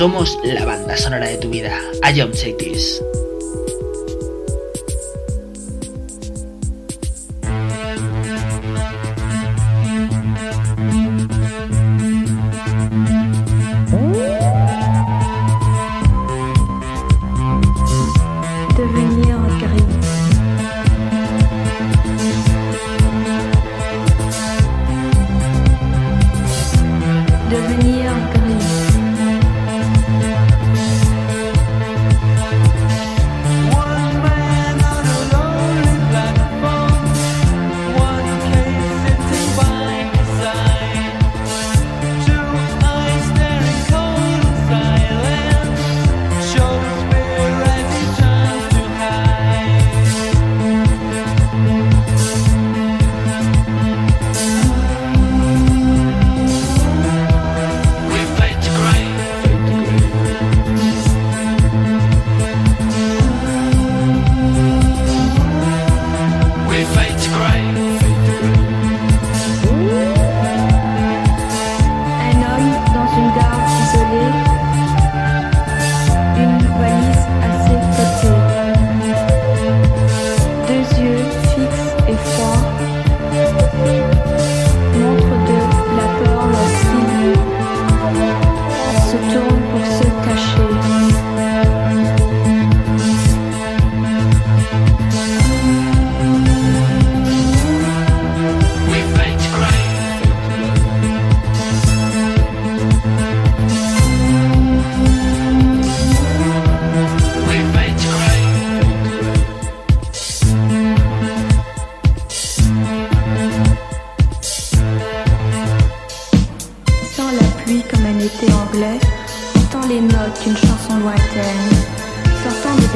Somos 0.00 0.38
la 0.42 0.64
banda 0.64 0.96
sonora 0.96 1.28
de 1.28 1.36
tu 1.36 1.50
vida. 1.50 1.78
I 2.02 2.18
Don't 2.18 2.34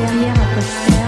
derrière 0.06 0.34
un 0.34 0.54
poster. 0.54 1.03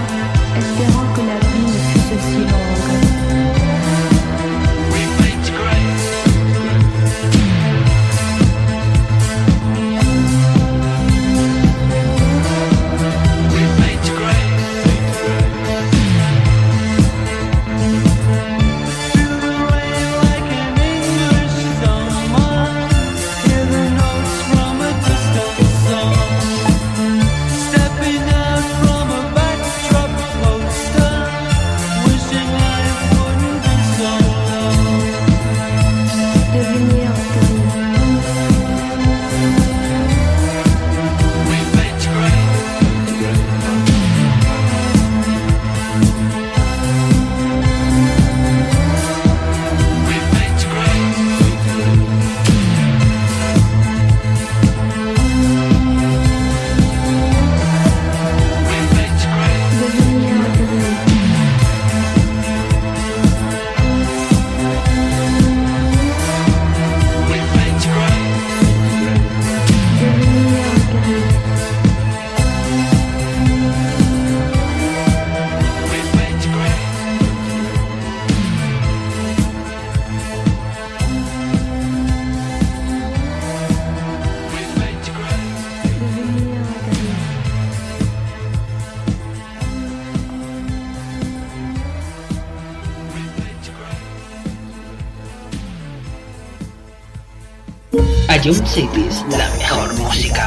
Cities, 98.55 99.25
la 99.29 99.49
mejor 99.57 99.93
música. 99.95 100.46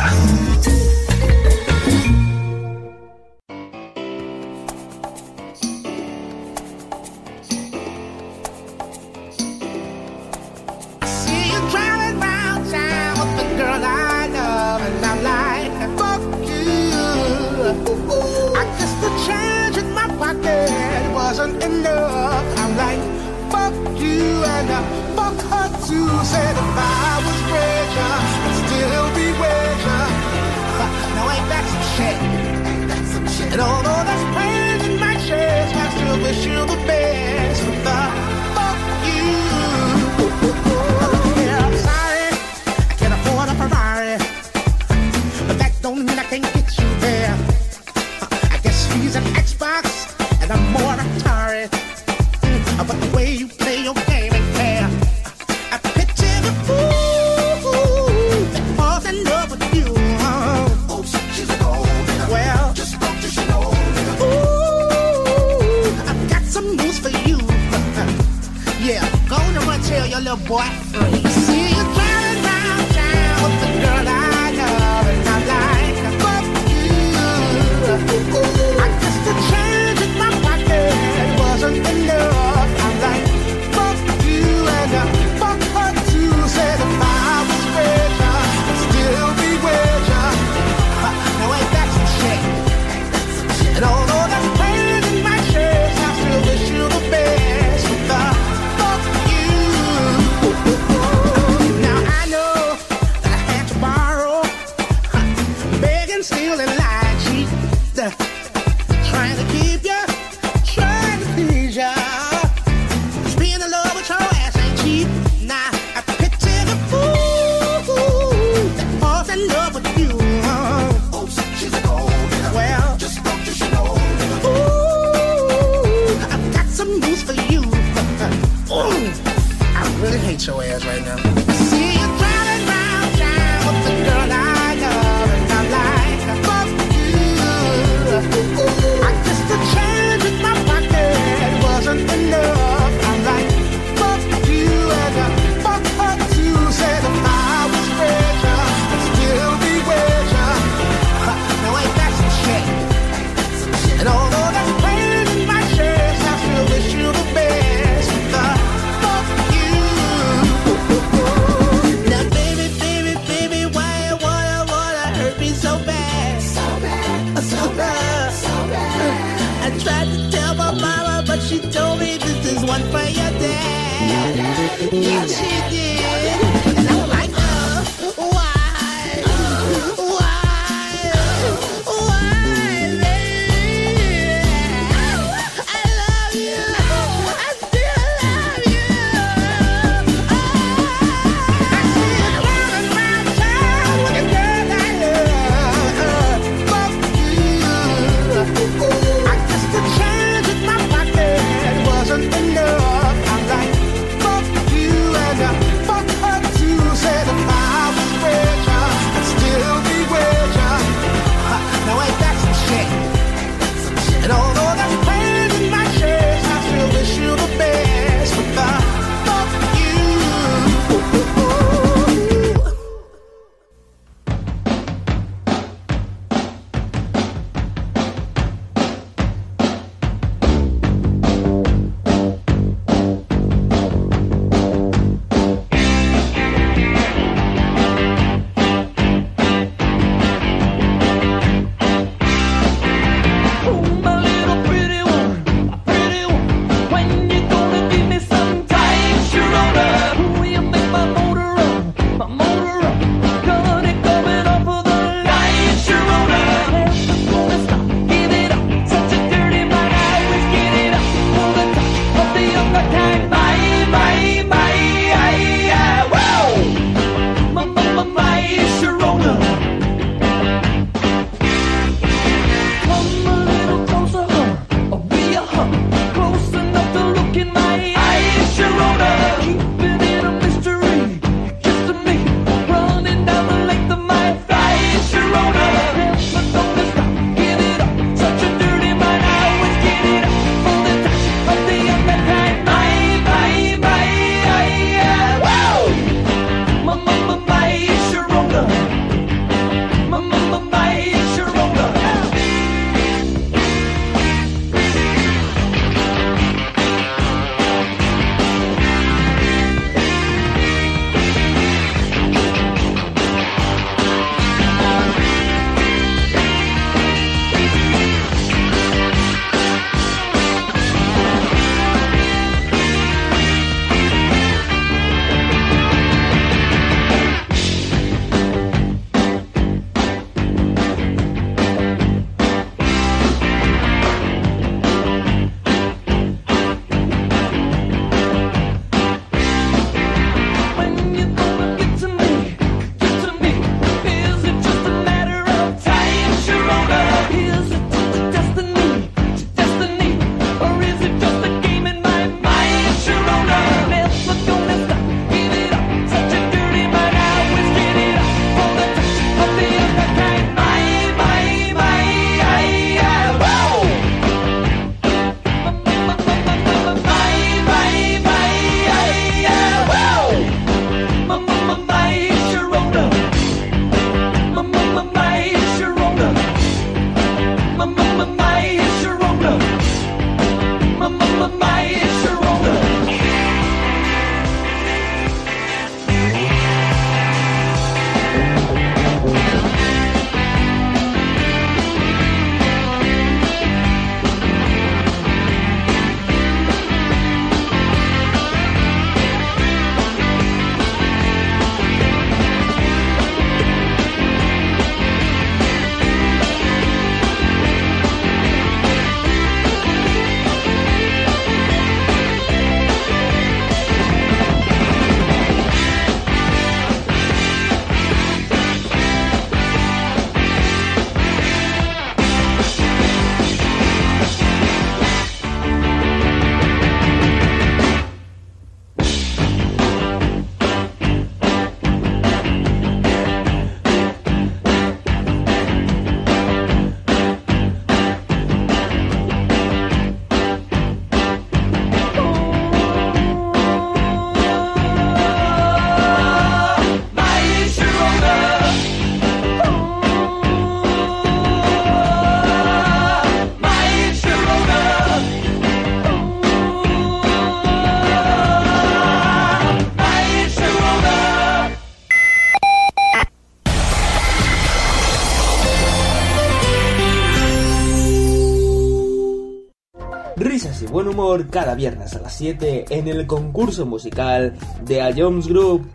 Humor 471.10 471.46
cada 471.48 471.74
viernes 471.74 472.14
a 472.16 472.20
las 472.20 472.34
7 472.36 472.86
en 472.90 473.08
el 473.08 473.26
concurso 473.26 473.84
musical 473.86 474.54
de 474.84 475.02
A 475.02 475.12
Jones 475.14 475.46
Group. 475.48 475.90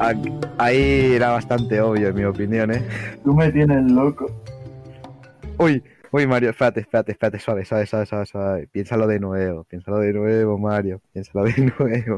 Ah, 0.00 0.14
Ahí 0.58 1.14
era 1.14 1.30
bastante 1.30 1.80
obvio, 1.80 2.08
en 2.08 2.14
mi 2.14 2.24
opinión, 2.24 2.70
¿eh? 2.70 2.86
Tú 3.24 3.34
me 3.34 3.50
tienes 3.50 3.90
loco. 3.90 4.26
Uy, 5.58 5.82
uy, 6.12 6.26
Mario, 6.26 6.50
espérate, 6.50 6.80
espérate, 6.80 7.12
espérate, 7.12 7.38
suave, 7.38 7.64
suave, 7.64 7.86
suave, 7.86 8.06
suave, 8.06 8.26
suave. 8.26 8.68
Piénsalo 8.68 9.06
de 9.06 9.18
nuevo, 9.18 9.64
piénsalo 9.64 9.98
de 9.98 10.12
nuevo, 10.12 10.58
Mario. 10.58 11.00
Piénsalo 11.12 11.44
de 11.44 11.72
nuevo. 11.78 12.16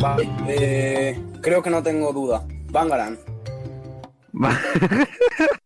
Vale, 0.00 0.28
eh, 0.48 1.20
creo 1.40 1.62
que 1.62 1.70
no 1.70 1.82
tengo 1.82 2.12
duda. 2.12 2.46
Bangaran. 2.70 3.18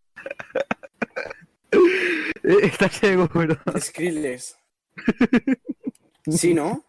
¿Estás 2.81 2.93
seguro? 3.01 3.57
Skrillex. 3.79 4.57
¿Sí, 6.31 6.55
no? 6.55 6.85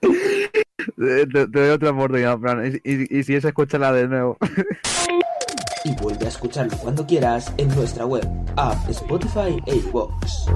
Te, 0.00 1.26
doy 1.26 1.68
otra 1.70 1.90
oportunidad, 1.90 2.38
Fran. 2.38 2.80
Y, 2.84 2.90
y- 2.90 3.18
y 3.18 3.22
si 3.24 3.34
es, 3.34 3.44
escúchala 3.44 3.92
de 3.92 4.08
nuevo. 4.08 4.38
Y 5.84 5.94
vuelve 5.96 6.24
a 6.24 6.28
escucharlo 6.28 6.74
cuando 6.78 7.06
quieras 7.06 7.52
en 7.58 7.68
nuestra 7.68 8.06
web, 8.06 8.26
app, 8.56 8.88
Spotify 8.88 9.60
e 9.66 9.76
iVoox. 9.76 10.48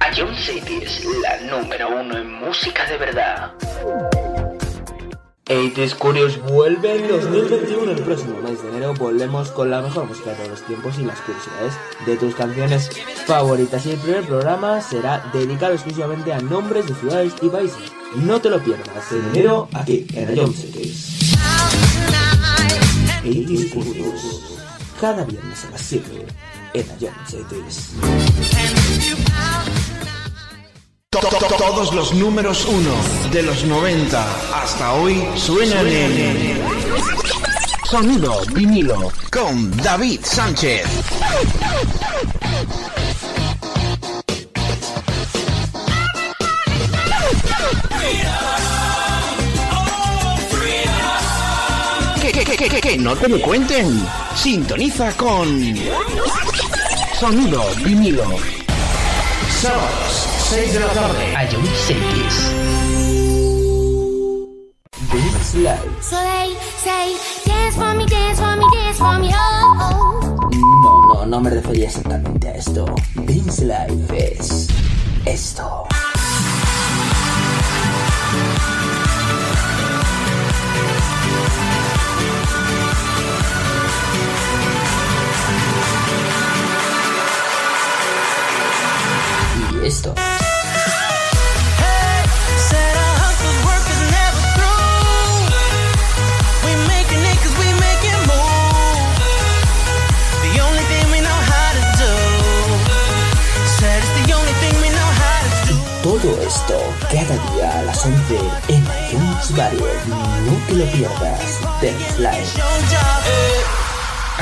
A 0.00 0.10
John 0.16 0.34
City 0.36 0.80
es 0.82 1.04
la 1.22 1.40
número 1.58 2.00
uno 2.00 2.16
en 2.16 2.32
música 2.34 2.88
de 2.88 2.96
verdad. 2.98 3.52
80s 5.46 5.94
Curious 5.94 6.42
vuelve 6.42 6.96
en 6.96 7.08
2021. 7.08 7.92
El 7.92 8.02
próximo 8.02 8.40
mes 8.40 8.60
de 8.62 8.68
enero 8.68 8.94
volvemos 8.94 9.50
con 9.50 9.70
la 9.70 9.80
mejor 9.80 10.06
música 10.06 10.30
de 10.30 10.36
todos 10.36 10.48
los 10.50 10.62
tiempos 10.62 10.98
y 10.98 11.04
las 11.04 11.20
curiosidades 11.20 11.74
de 12.04 12.16
tus 12.16 12.34
canciones 12.34 12.90
favoritas. 13.26 13.86
Y 13.86 13.92
el 13.92 13.98
primer 13.98 14.24
programa 14.24 14.80
será 14.80 15.30
dedicado 15.32 15.74
exclusivamente 15.74 16.32
a 16.32 16.40
nombres 16.40 16.88
de 16.88 16.94
ciudades 16.94 17.32
y 17.42 17.48
países. 17.48 17.92
No 18.16 18.40
te 18.40 18.50
lo 18.50 18.58
pierdas 18.60 19.12
en 19.12 19.24
enero 19.30 19.68
aquí 19.72 20.04
en 20.14 20.34
Ion 20.34 20.52
Cities. 20.52 21.36
80s 23.22 23.70
Curious. 23.70 24.42
Cada 25.00 25.24
viernes 25.24 25.64
a 25.64 25.70
las 25.70 25.80
7 25.80 26.26
en 26.74 26.86
Ion. 26.98 27.14
To- 31.20 31.28
to- 31.28 31.38
to- 31.48 31.56
Todos 31.56 31.94
los 31.94 32.12
números 32.12 32.66
uno 32.66 32.90
de 33.32 33.42
los 33.42 33.64
90 33.64 34.22
hasta 34.54 34.92
hoy 34.92 35.26
suenan 35.34 35.86
en 35.86 36.60
Sonido 37.90 38.42
vinilo 38.52 39.10
con 39.30 39.74
David 39.78 40.20
Sánchez. 40.22 40.84
Que, 52.20 52.32
que, 52.32 52.56
que, 52.56 52.68
que, 52.68 52.80
que 52.80 52.98
no 52.98 53.14
te 53.16 53.28
lo 53.28 53.40
cuenten. 53.40 54.04
Sintoniza 54.34 55.12
con 55.16 55.46
Sonido 57.18 57.62
vinilo. 57.84 58.24
Sábados, 59.60 60.28
6 60.48 60.74
de 60.74 60.80
la 60.80 60.86
tarde. 60.86 61.36
A 61.36 61.44
John 61.50 61.66
Cities. 61.74 62.52
This 65.10 65.54
Live. 65.56 65.90
So 66.00 66.16
they 66.16 66.54
say, 66.78 67.16
dance 67.44 67.74
for 67.74 67.94
me, 67.94 68.06
dance 68.06 68.38
for 68.38 68.56
me, 68.56 68.64
dance 68.72 68.98
for 68.98 69.18
me, 69.18 69.30
oh, 69.34 69.76
oh. 69.80 70.50
No, 70.52 71.14
no, 71.14 71.26
no 71.26 71.40
me 71.40 71.50
refería 71.50 71.86
exactamente 71.86 72.48
a 72.48 72.54
esto. 72.54 72.86
Dance 73.16 73.64
Life 73.64 74.34
es 74.34 74.68
esto. 75.24 75.88
Y 89.82 89.86
esto. 89.86 90.14
Cada 107.16 107.36
día 107.50 107.78
a 107.78 107.82
las 107.84 108.04
11 108.04 108.36
en 108.68 108.82
iTunes 108.82 109.56
Varied. 109.56 109.80
No 110.44 110.52
te 110.66 110.74
lo 110.74 110.84
pierdas. 110.92 111.60
Dance 111.80 112.18
Live. 112.18 112.52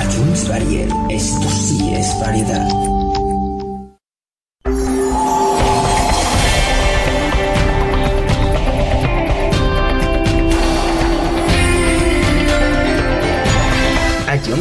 iTunes 0.02 0.48
Varied. 0.48 0.90
Esto 1.08 1.48
sí 1.50 1.94
es 1.94 2.18
variedad. 2.18 2.68
A 14.26 14.36
John 14.44 14.60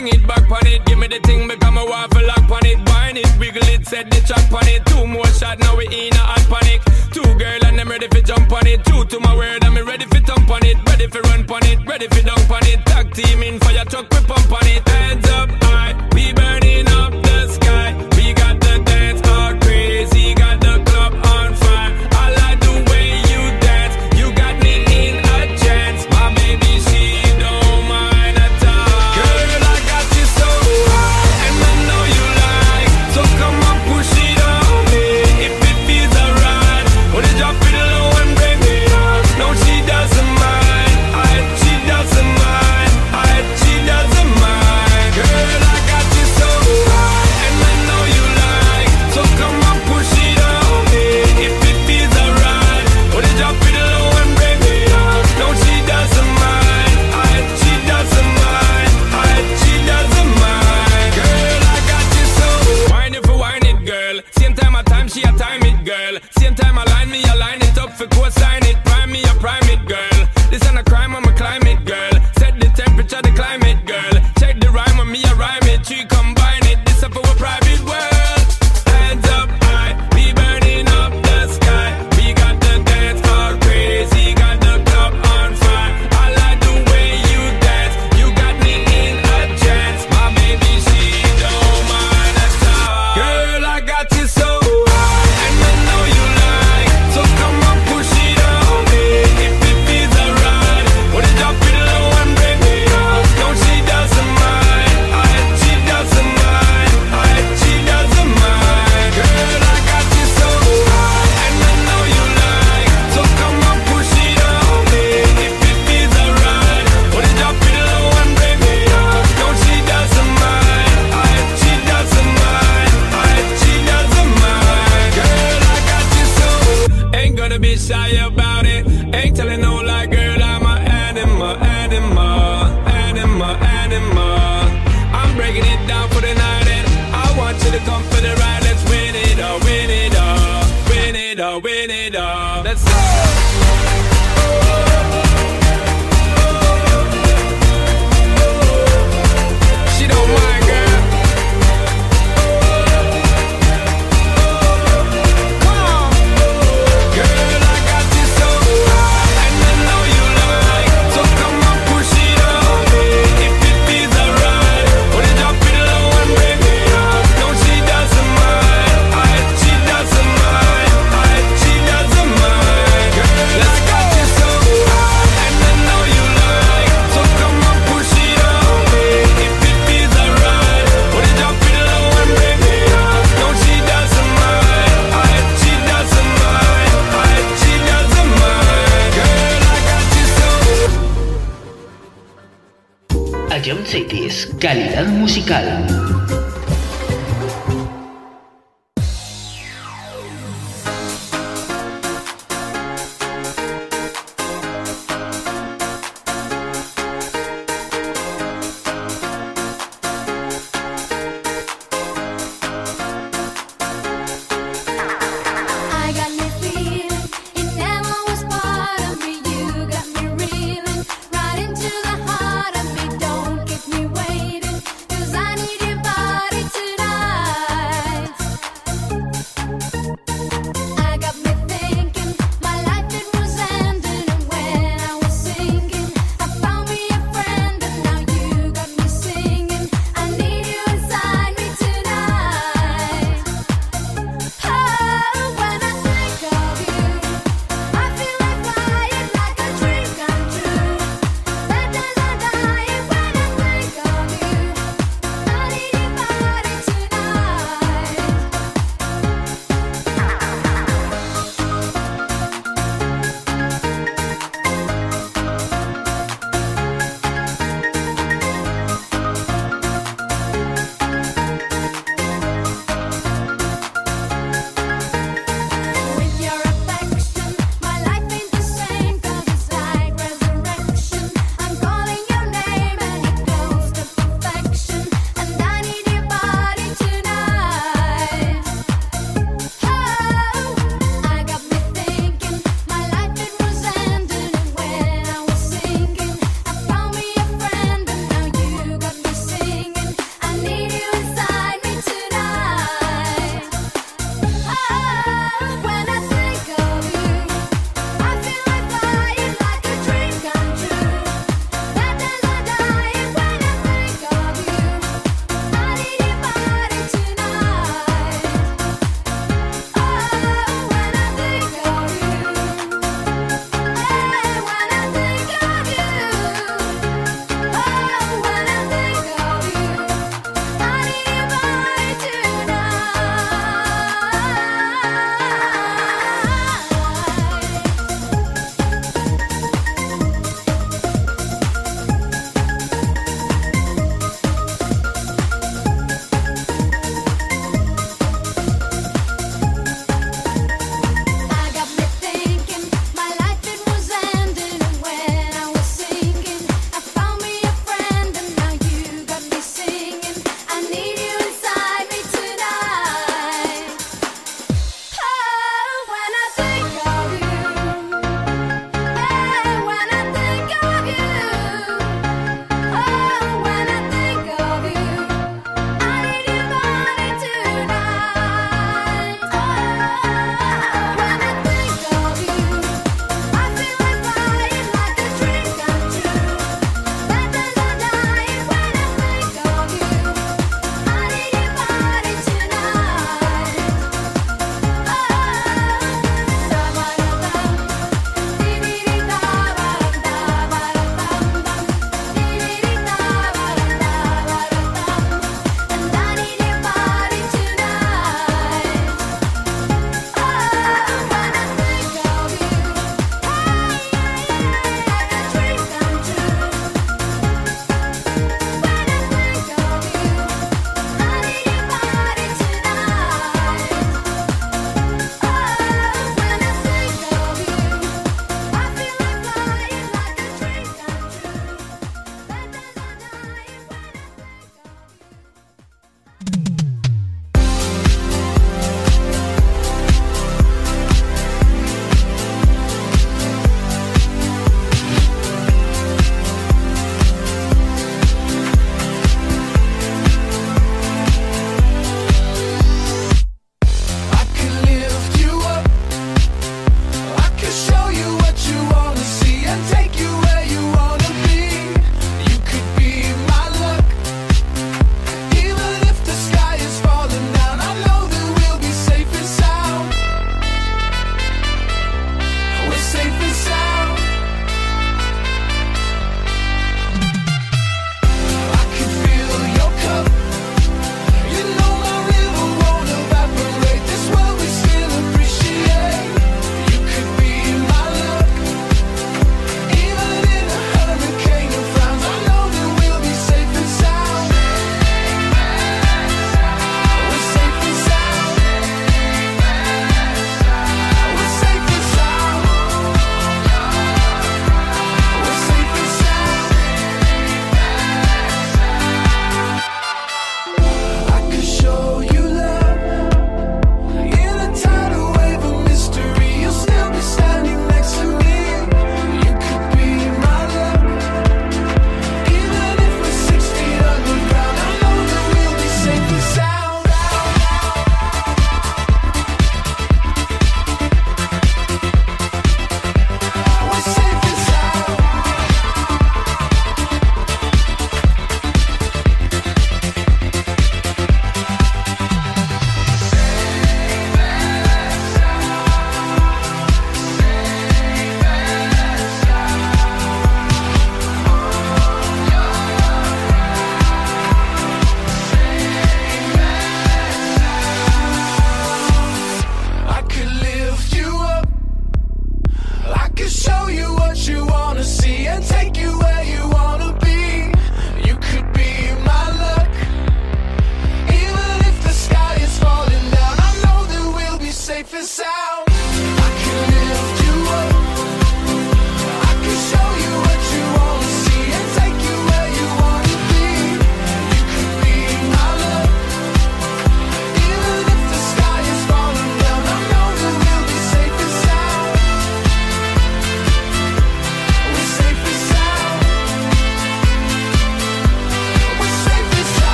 Bring 0.00 0.14
it 0.14 0.26
back 0.26 0.50
on 0.50 0.66
it, 0.66 0.82
give 0.86 0.96
me 0.96 1.08
the 1.08 1.20
thing, 1.20 1.46
become 1.46 1.76
a 1.76 1.84
waffle 1.84 2.26
lock 2.26 2.50
on 2.50 2.64
it. 2.64 2.82
Bind 2.86 3.18
it, 3.18 3.28
wiggle 3.38 3.68
it, 3.68 3.86
set 3.86 4.10
the 4.10 4.16
track 4.22 4.50
on 4.50 4.66
it. 4.66 4.82
Two 4.86 5.06
more 5.06 5.26
shot, 5.26 5.58
now 5.58 5.76
we 5.76 5.84
in 5.88 6.14
a 6.14 6.16
hot 6.16 6.40
panic. 6.48 6.80
Two 7.12 7.20
girl 7.38 7.60
and 7.66 7.78
I'm 7.78 7.86
ready 7.86 8.08
for 8.08 8.22
jump 8.22 8.50
on 8.50 8.66
it. 8.66 8.82
Two 8.86 9.04
to 9.04 9.20
my 9.20 9.36
word, 9.36 9.62
I'm 9.62 9.76
ready 9.86 10.06
for 10.06 10.20
thump 10.20 10.50
on 10.50 10.64
it. 10.64 10.78
Ready 10.88 11.06
for 11.06 11.20
run 11.28 11.44
on 11.50 11.66
it, 11.66 11.86
ready 11.86 12.08
for 12.08 12.22
dunk 12.22 12.50
on 12.50 12.64
it. 12.64 12.80
Tag 12.86 13.12
team 13.12 13.42
in 13.42 13.60
fire 13.60 13.84
truck, 13.84 14.08
we 14.10 14.24
pump 14.24 14.50
on 14.50 14.66
it. 14.68 14.88
Heads 14.88 15.28
up, 15.28 15.50
alright, 15.64 16.14
we 16.14 16.32
burning 16.32 16.88
up. 16.88 17.19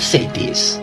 Say 0.00 0.26
this. 0.28 0.79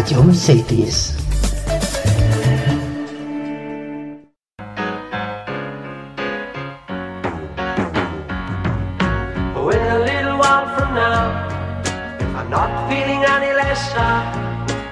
Es 0.00 0.38
Cities. 0.38 1.14
A 9.54 9.98
little 9.98 10.38
while 10.38 10.66
from 10.74 10.94
now, 10.94 11.28
I'm 12.34 12.48
not 12.48 12.88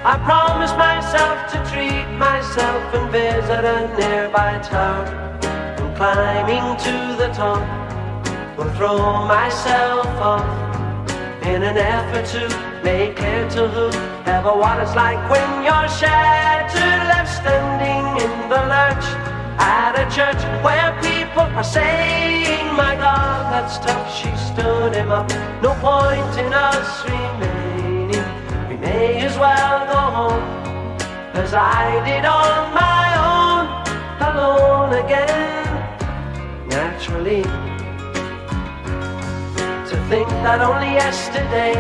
I 0.05 0.19
promise 0.25 0.73
myself 0.77 1.51
to 1.53 1.59
treat 1.73 2.07
myself 2.19 2.95
and 2.95 3.11
visit 3.11 3.65
a 3.65 3.89
nearby 3.97 4.59
tower. 4.59 5.07
And 5.79 5.97
climbing 5.97 6.77
to 6.85 7.17
the 7.17 7.29
top, 7.33 7.65
will 8.59 8.71
throw 8.75 9.27
myself 9.27 10.07
off 10.21 11.47
in 11.47 11.63
an 11.63 11.79
effort 11.79 12.27
to 12.35 12.83
make 12.85 13.17
clear 13.17 13.49
to 13.51 14.08
whoever 14.39 14.59
what 14.59 14.79
it's 14.81 14.95
like 14.95 15.19
when 15.31 15.65
you're 15.65 15.89
shattered, 15.89 17.01
left 17.11 17.35
standing 17.41 18.07
in 18.23 18.49
the 18.49 18.61
lurch 18.71 19.07
at 19.59 19.99
a 19.99 20.07
church 20.15 20.41
where 20.63 20.93
people 21.03 21.43
are 21.43 21.65
saying, 21.65 22.67
My 22.77 22.95
God, 22.95 23.53
that's 23.53 23.79
tough. 23.79 24.07
She 24.15 24.31
stood 24.37 24.95
him 24.95 25.11
up. 25.11 25.29
No 25.61 25.75
point 25.83 26.39
in 26.39 26.53
us 26.53 27.05
remaining. 27.05 28.25
We 28.69 28.77
may 28.77 29.21
as 29.27 29.37
well 29.39 29.87
go 29.87 30.01
home 30.19 30.43
as 31.35 31.53
I 31.53 31.99
did 32.07 32.25
on 32.25 32.73
my 32.75 33.09
own, 33.35 33.67
alone 34.31 35.05
again. 35.05 35.67
Naturally, 36.69 37.43
to 39.91 39.97
think 40.09 40.29
that 40.47 40.61
only 40.61 40.93
yesterday 40.93 41.75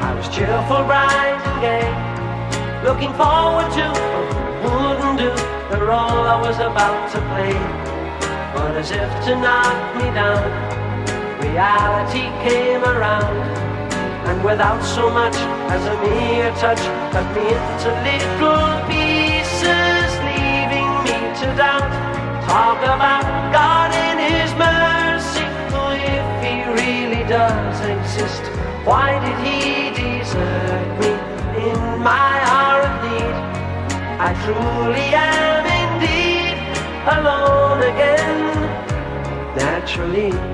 I 0.00 0.14
was 0.14 0.26
cheerful, 0.34 0.84
bright 0.84 1.39
and 1.60 2.82
gay, 2.82 2.84
looking 2.84 3.12
forward 3.14 3.70
to 3.72 3.86
wouldn't 4.62 5.18
do 5.18 5.30
the 5.70 5.80
role 5.84 6.24
I 6.24 6.40
was 6.40 6.56
about 6.56 7.10
to 7.12 7.18
play. 7.32 7.54
But 8.54 8.76
as 8.76 8.90
if 8.90 9.10
to 9.26 9.36
knock 9.36 9.96
me 9.96 10.08
down, 10.12 10.44
reality 11.40 12.28
came 12.46 12.82
around, 12.84 13.36
and 14.28 14.44
without 14.44 14.82
so 14.82 15.10
much 15.10 15.36
as 15.74 15.82
a 15.86 15.96
mere 16.02 16.50
touch, 16.56 16.82
cut 17.12 17.26
me 17.36 17.46
into 17.56 17.90
little 18.08 18.68
pieces, 18.88 20.10
leaving 20.28 20.90
me 21.06 21.18
to 21.40 21.46
doubt. 21.56 21.90
Talk 22.48 22.80
about 22.82 23.24
God 23.52 23.90
in 24.08 24.16
His 24.18 24.50
mercy, 24.54 25.46
if 25.92 26.26
He 26.44 26.54
really 26.80 27.24
does 27.28 27.80
exist, 27.80 28.42
why 28.84 29.18
did 29.24 29.38
He 29.46 29.79
truly 34.52 35.10
am 35.14 35.64
indeed 35.82 36.58
alone 37.06 37.82
again, 37.82 39.54
naturally. 39.56 40.49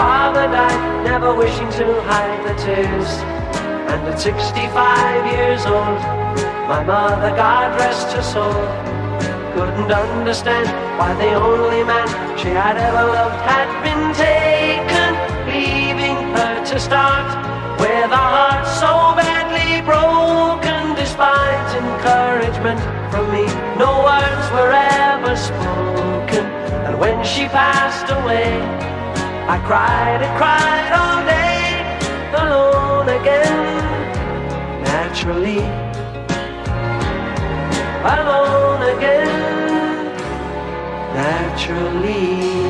Father 0.00 0.46
died, 0.48 1.04
never 1.04 1.34
wishing 1.34 1.70
to 1.80 1.86
hide 2.08 2.40
the 2.48 2.54
tears. 2.64 3.10
And 3.92 4.00
at 4.08 4.18
65 4.18 5.26
years 5.34 5.62
old, 5.66 6.00
my 6.72 6.82
mother, 6.92 7.30
God 7.36 7.68
rest 7.78 8.08
her 8.16 8.24
soul, 8.34 8.64
couldn't 9.52 9.92
understand 9.92 10.68
why 10.98 11.10
the 11.22 11.32
only 11.34 11.82
man 11.84 12.08
she 12.40 12.48
had 12.48 12.76
ever 12.88 13.04
loved 13.16 13.40
had 13.52 13.68
been 13.86 14.04
taken, 14.16 15.10
leaving 15.52 16.16
her 16.36 16.54
to 16.70 16.76
start 16.80 17.28
with 17.82 18.10
a 18.22 18.24
heart 18.34 18.64
so 18.82 18.92
badly 19.20 19.84
broken. 19.90 20.80
Despite 21.02 21.68
encouragement 21.84 22.80
from 23.12 23.24
me, 23.34 23.44
no 23.76 23.90
words 24.08 24.46
were 24.56 24.72
ever 25.12 25.34
spoken. 25.36 26.44
And 26.86 26.98
when 26.98 27.18
she 27.32 27.44
passed 27.48 28.08
away, 28.18 28.89
I 29.52 29.58
cried 29.66 30.22
and 30.22 30.38
cried 30.38 30.92
all 31.00 31.24
day, 31.26 31.82
alone 32.40 33.08
again, 33.08 34.82
naturally. 34.84 35.58
Alone 38.14 38.82
again, 38.94 40.14
naturally. 41.16 42.60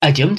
A 0.00 0.10
John 0.10 0.36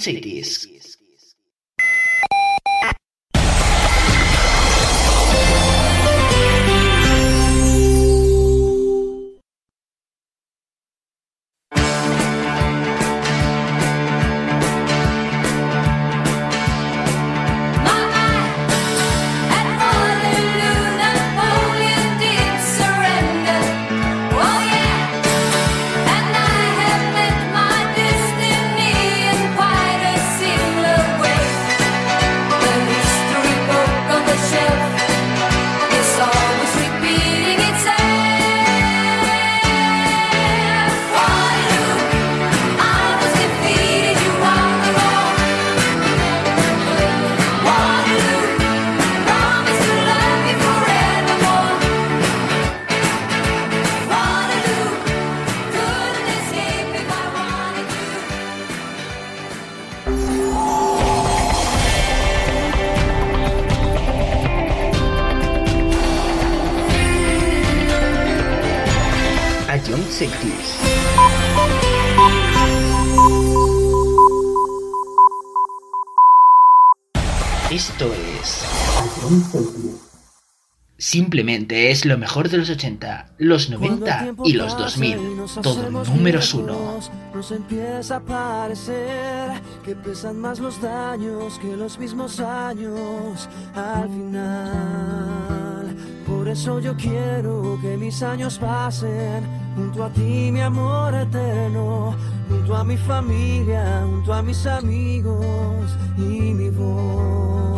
Simplemente 81.35 81.91
es 81.91 82.05
lo 82.05 82.17
mejor 82.17 82.47
de 82.47 82.59
los 82.59 82.69
80, 82.69 83.31
los 83.39 83.69
90 83.69 84.35
y 84.45 84.53
los 84.53 84.77
2000. 84.77 85.17
Todo 85.61 85.89
números 85.89 86.53
uno. 86.53 86.97
Nos 87.33 87.51
empieza 87.51 88.15
a 88.15 88.19
parecer 88.21 89.51
que 89.83 89.97
pesan 89.97 90.39
más 90.39 90.59
los 90.59 90.81
daños 90.81 91.59
que 91.59 91.75
los 91.75 91.99
mismos 91.99 92.39
años 92.39 93.49
al 93.75 94.07
final. 94.07 95.93
Por 96.25 96.47
eso 96.47 96.79
yo 96.79 96.95
quiero 96.95 97.77
que 97.81 97.97
mis 97.97 98.23
años 98.23 98.57
pasen 98.57 99.43
junto 99.75 100.05
a 100.05 100.09
ti, 100.13 100.49
mi 100.53 100.61
amor 100.61 101.15
eterno, 101.15 102.15
junto 102.47 102.77
a 102.77 102.85
mi 102.85 102.95
familia, 102.95 104.03
junto 104.05 104.33
a 104.33 104.41
mis 104.41 104.65
amigos 104.65 105.97
y 106.17 106.53
mi 106.53 106.69
voz. 106.69 107.74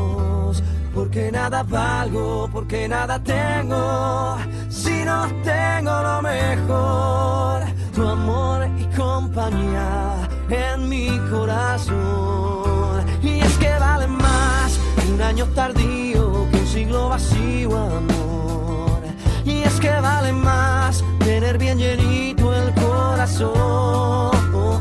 Porque 0.98 1.32
nada 1.32 1.62
valgo, 1.62 2.50
porque 2.52 2.88
nada 2.88 3.22
tengo, 3.24 4.36
si 4.68 5.06
no 5.06 5.28
tengo 5.44 5.92
lo 6.02 6.22
mejor, 6.24 7.62
tu 7.94 8.08
amor 8.08 8.68
y 8.80 8.86
compañía 8.98 10.28
en 10.50 10.90
mi 10.90 11.20
corazón. 11.30 13.06
Y 13.22 13.42
es 13.42 13.58
que 13.60 13.70
vale 13.80 14.08
más 14.08 14.80
un 15.14 15.22
año 15.22 15.46
tardío 15.54 16.50
que 16.50 16.58
un 16.58 16.68
siglo 16.68 17.10
vacío, 17.10 17.78
amor. 17.78 19.02
Y 19.46 19.62
es 19.62 19.80
que 19.80 19.92
vale 20.02 20.34
más 20.34 21.04
tener 21.20 21.60
bien 21.60 21.78
llenito 21.78 22.56
el 22.56 22.74
corazón. 22.74 24.32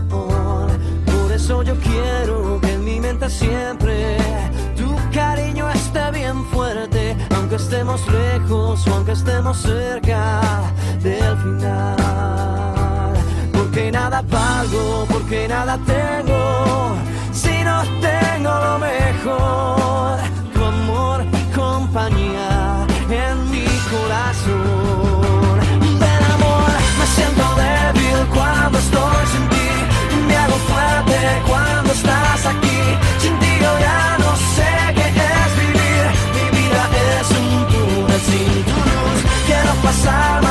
Por 0.08 1.30
eso 1.30 1.62
yo 1.62 1.74
quiero 1.80 2.58
que 2.62 2.72
en 2.72 2.84
mi 2.86 3.00
mente 3.00 3.28
siempre 3.28 4.15
aunque 7.56 7.62
estemos 7.62 8.06
lejos 8.08 8.86
o 8.86 8.94
aunque 8.94 9.12
estemos 9.12 9.56
cerca 9.56 10.40
del 11.02 11.36
final. 11.38 13.14
Porque 13.52 13.90
nada 13.90 14.22
valgo, 14.22 15.06
porque 15.08 15.48
nada 15.48 15.78
tengo, 15.86 16.96
si 17.32 17.64
no 17.64 17.82
tengo 18.00 18.50
lo 18.50 18.78
mejor, 18.78 20.18
tu 20.52 20.64
amor 20.64 21.24
compañía 21.54 22.86
en 23.08 23.50
mi 23.50 23.66
corazón. 23.90 25.58
Ven 25.98 26.22
amor, 26.34 26.70
me 26.98 27.06
siento 27.16 27.44
débil 27.56 28.26
cuando 28.34 28.78
estoy 28.78 29.26
sin 29.32 29.48
ti, 29.48 29.70
me 30.28 30.36
hago 30.36 30.56
fuerte 30.68 31.42
cuando 31.46 31.92
estás 31.92 32.46
aquí, 32.46 32.80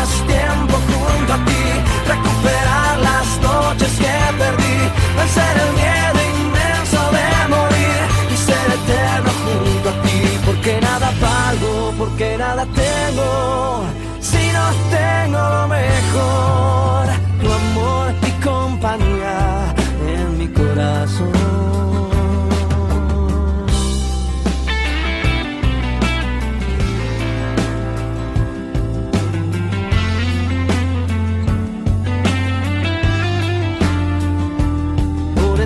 más 0.05 0.27
tiempo 0.27 0.75
junto 0.89 1.33
a 1.33 1.45
ti, 1.45 1.63
recuperar 2.07 2.99
las 2.99 3.27
noches 3.41 3.91
que 3.97 4.15
perdí, 4.37 4.77
vencer 5.17 5.53
el 5.65 5.71
miedo 5.81 6.19
inmenso 6.41 6.99
de 7.17 7.27
morir 7.55 8.01
y 8.33 8.37
ser 8.37 8.67
eterno 8.79 9.31
junto 9.43 9.89
a 9.89 10.01
ti, 10.03 10.39
porque 10.45 10.79
nada 10.81 11.11
pago, 11.19 11.93
porque 11.97 12.37
nada 12.37 12.65
tengo, 12.65 13.83
si 14.19 14.43
no 14.55 14.65
tengo 14.95 15.39
lo 15.55 15.67
mejor. 15.67 17.34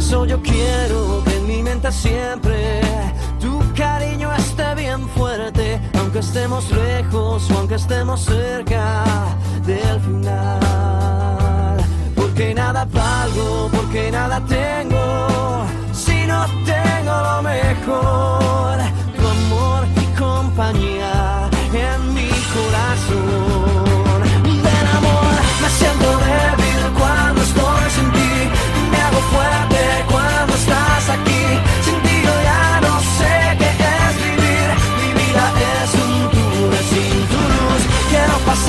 eso 0.10 0.26
yo 0.26 0.42
quiero 0.42 1.24
que 1.24 1.38
en 1.38 1.48
mi 1.48 1.62
mente 1.62 1.92
siempre 1.92 2.82
tu 3.40 3.62
cariño 3.76 4.34
esté 4.34 4.74
bien 4.74 5.08
fuerte, 5.10 5.80
aunque 6.00 6.20
estemos 6.20 6.72
lejos 6.72 7.48
o 7.52 7.58
aunque 7.60 7.76
estemos 7.76 8.22
cerca 8.22 9.04
del 9.68 10.00
final. 10.00 11.78
Porque 12.16 12.56
nada 12.56 12.86
valgo, 12.86 13.70
porque 13.72 14.10
nada 14.10 14.42
tengo, 14.48 15.66
si 15.94 16.26
no 16.26 16.44
tengo 16.66 17.14
lo 17.30 17.44
mejor, 17.44 18.78
tu 19.16 19.28
amor 19.38 19.82
y 19.96 20.06
compañía 20.20 21.48
en 21.72 22.14
mi 22.16 22.30
corazón. 22.56 23.49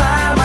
time 0.01 0.40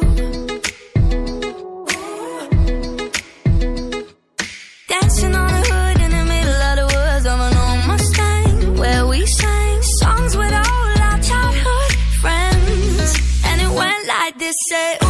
Dancing 4.88 5.36
on 5.36 5.48
the 5.52 5.64
hood 5.70 6.00
in 6.06 6.12
the 6.12 6.26
middle 6.34 6.62
of 6.70 6.76
the 6.80 6.86
woods 6.96 7.26
of 7.26 7.40
an 7.48 7.58
old 7.58 7.86
Mustang, 7.86 8.78
where 8.78 9.06
we 9.08 9.26
sang 9.26 9.82
songs 10.00 10.38
with 10.38 10.54
all 10.54 11.02
our 11.08 11.20
childhood 11.20 11.92
friends, 12.22 13.44
and 13.44 13.62
it 13.62 13.72
went 13.78 14.08
like 14.08 14.40
this. 14.40 14.56
Say, 14.70 15.05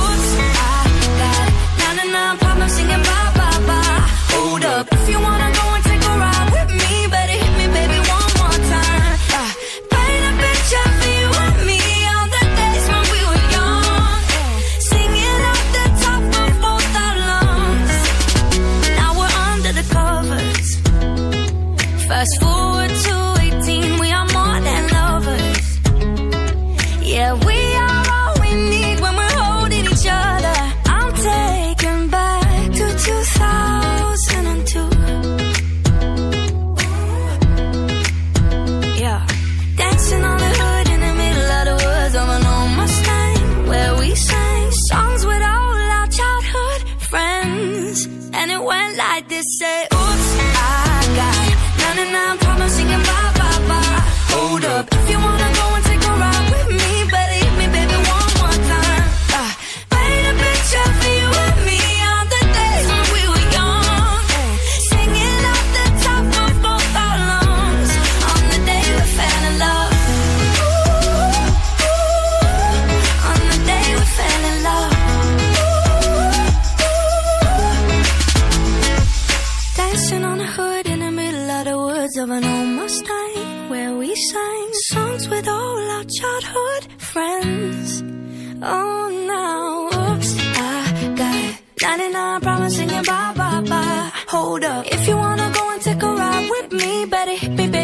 better 97.08 97.36
hit 97.36 97.52
me 97.52 97.75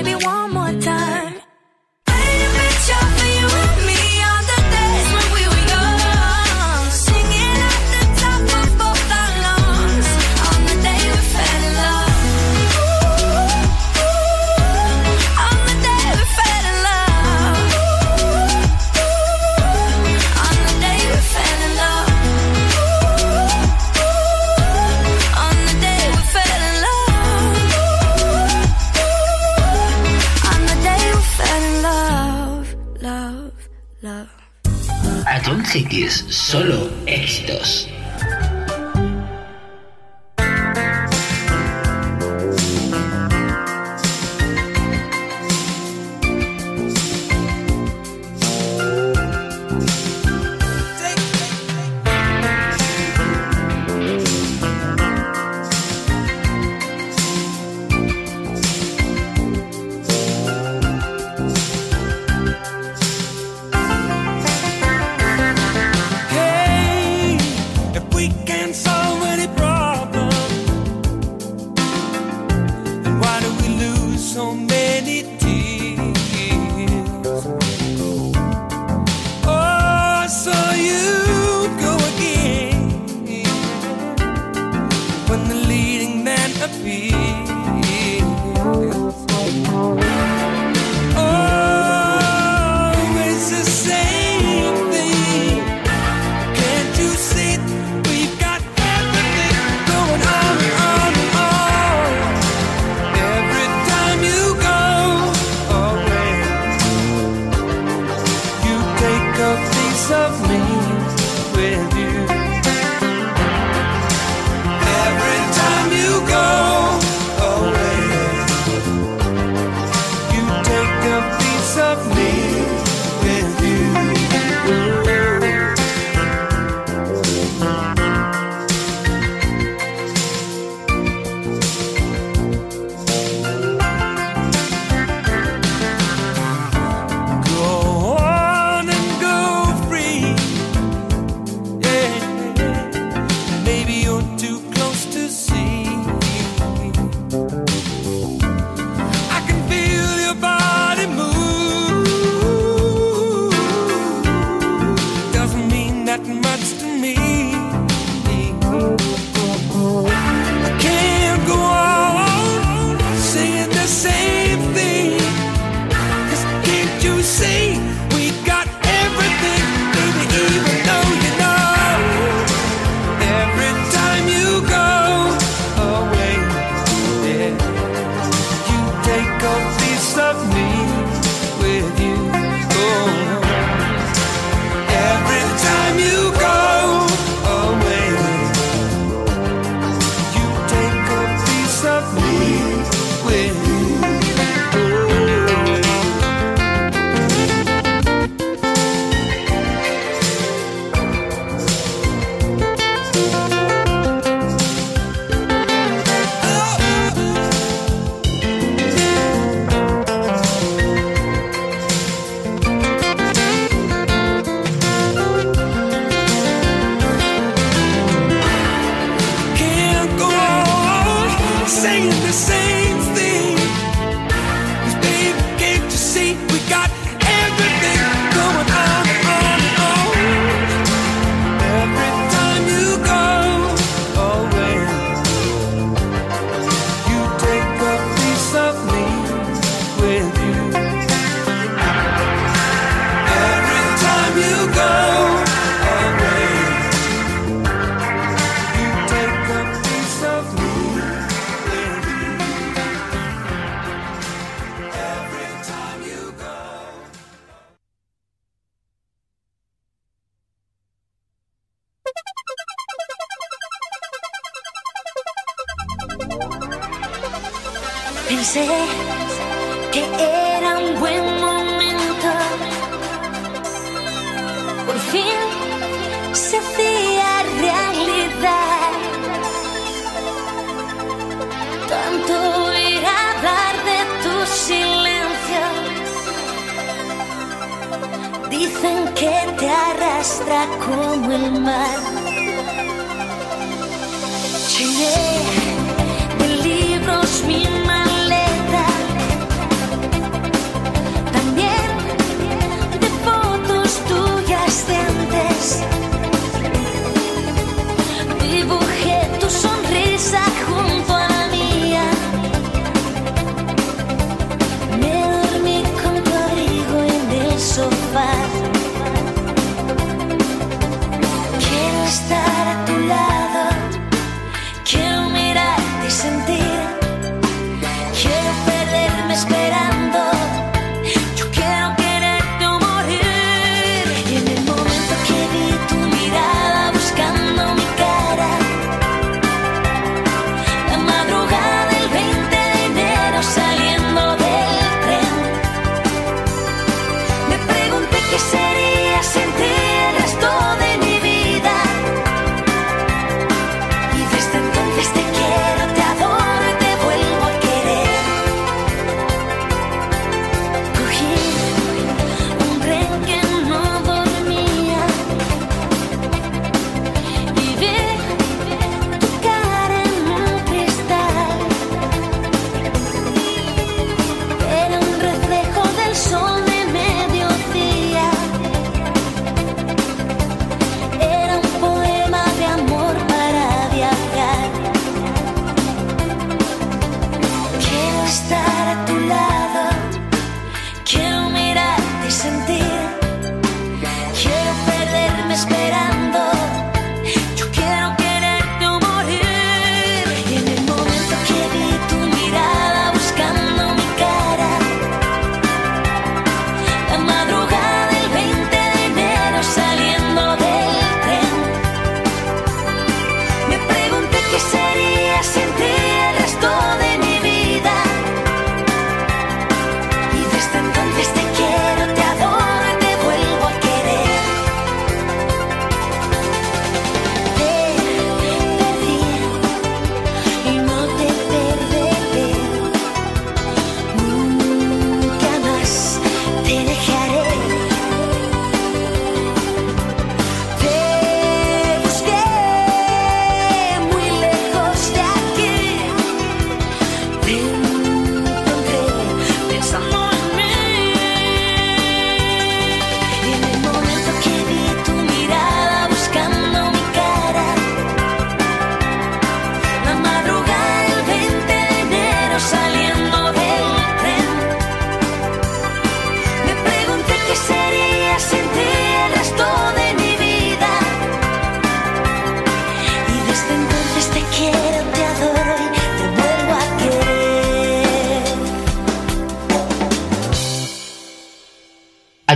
mensaje 35.73 36.09
solo 36.29 36.89
éxitos. 37.05 37.90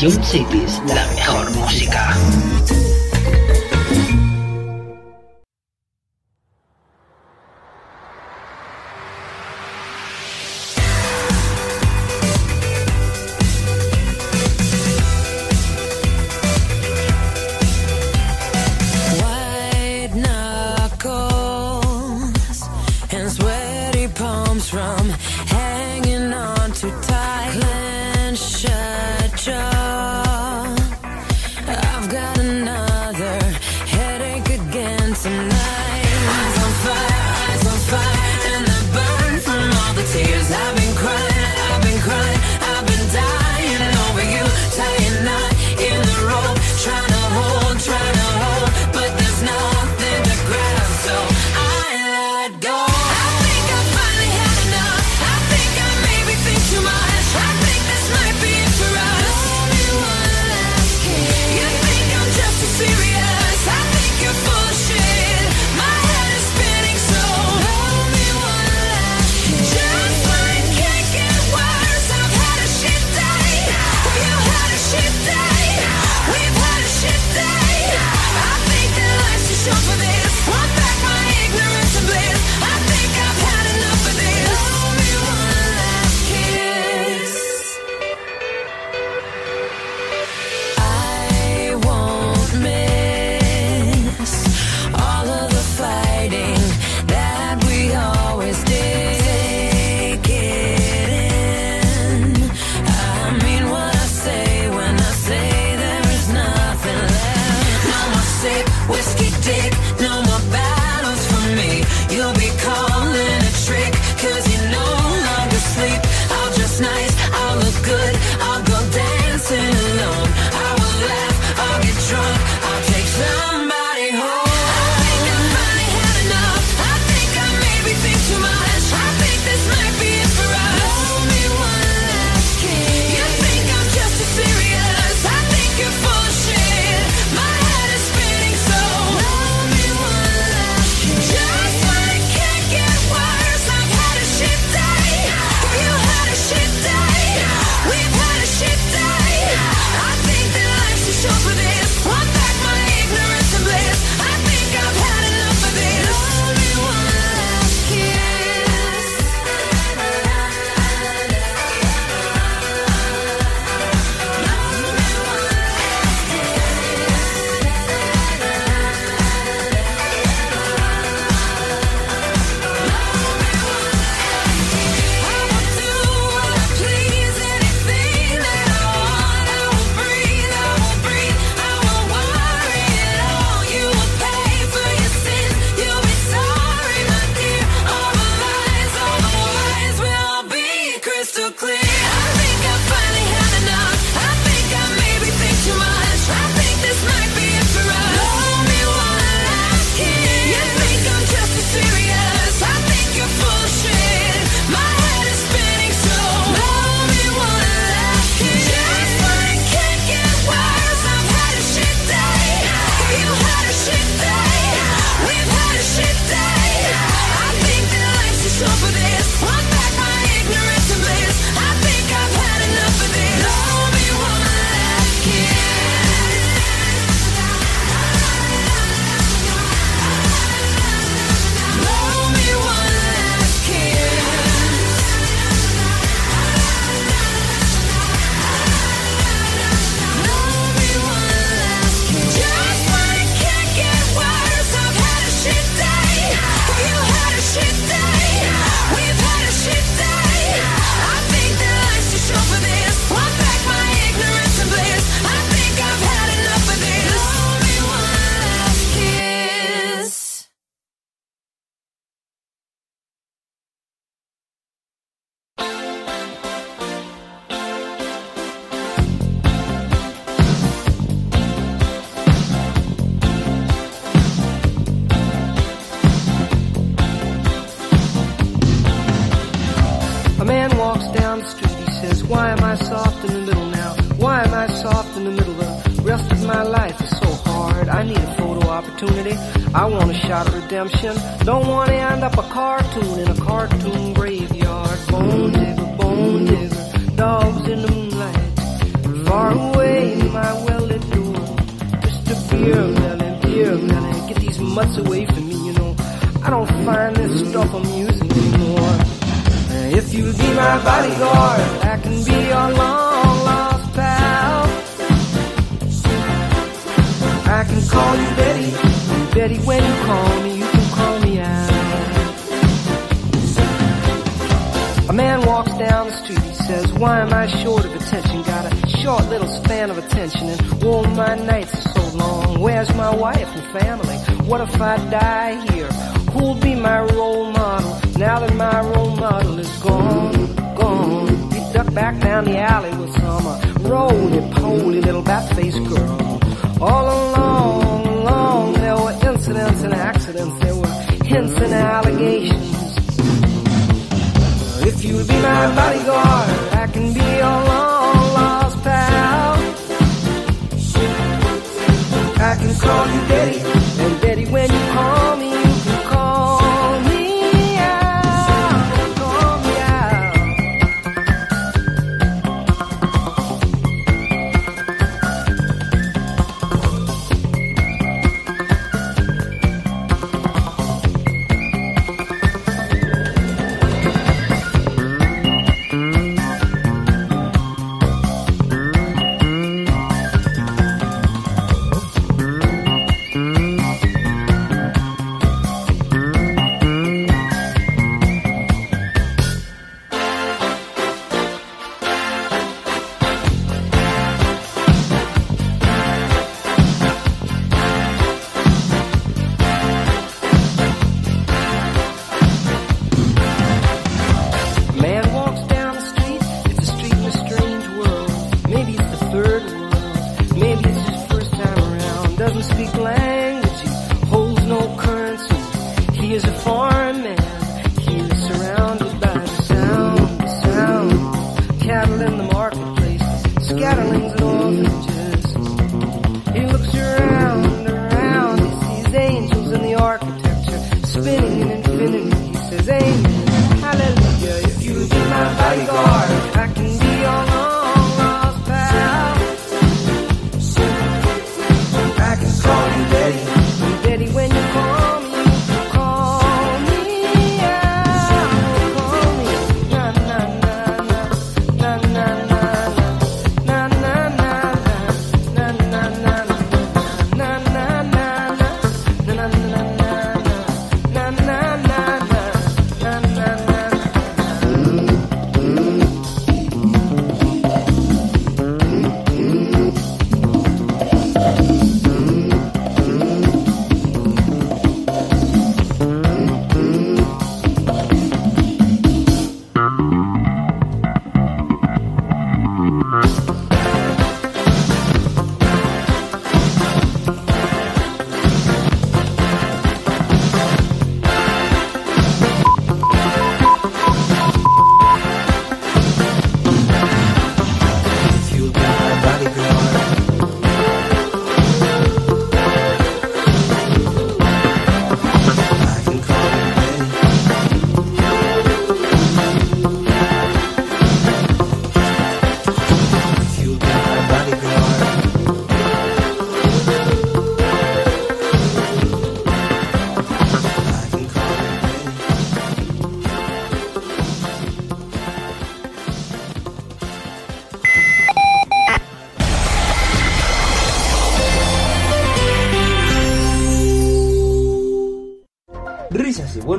Ion 0.00 0.22
Cities, 0.22 0.80
la 0.86 1.06
mejor 1.16 1.50
música. 1.56 2.16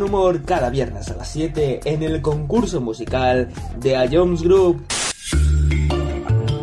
Humor 0.10 0.42
cada 0.44 0.72
viernes 0.72 1.12
a 1.12 1.16
las 1.18 1.30
7 1.30 1.82
en 1.86 2.02
el 2.02 2.20
concurso 2.22 2.82
musical 2.82 3.48
de 3.78 3.96
A 3.96 4.10
Jones 4.12 4.42
Group. 4.42 4.84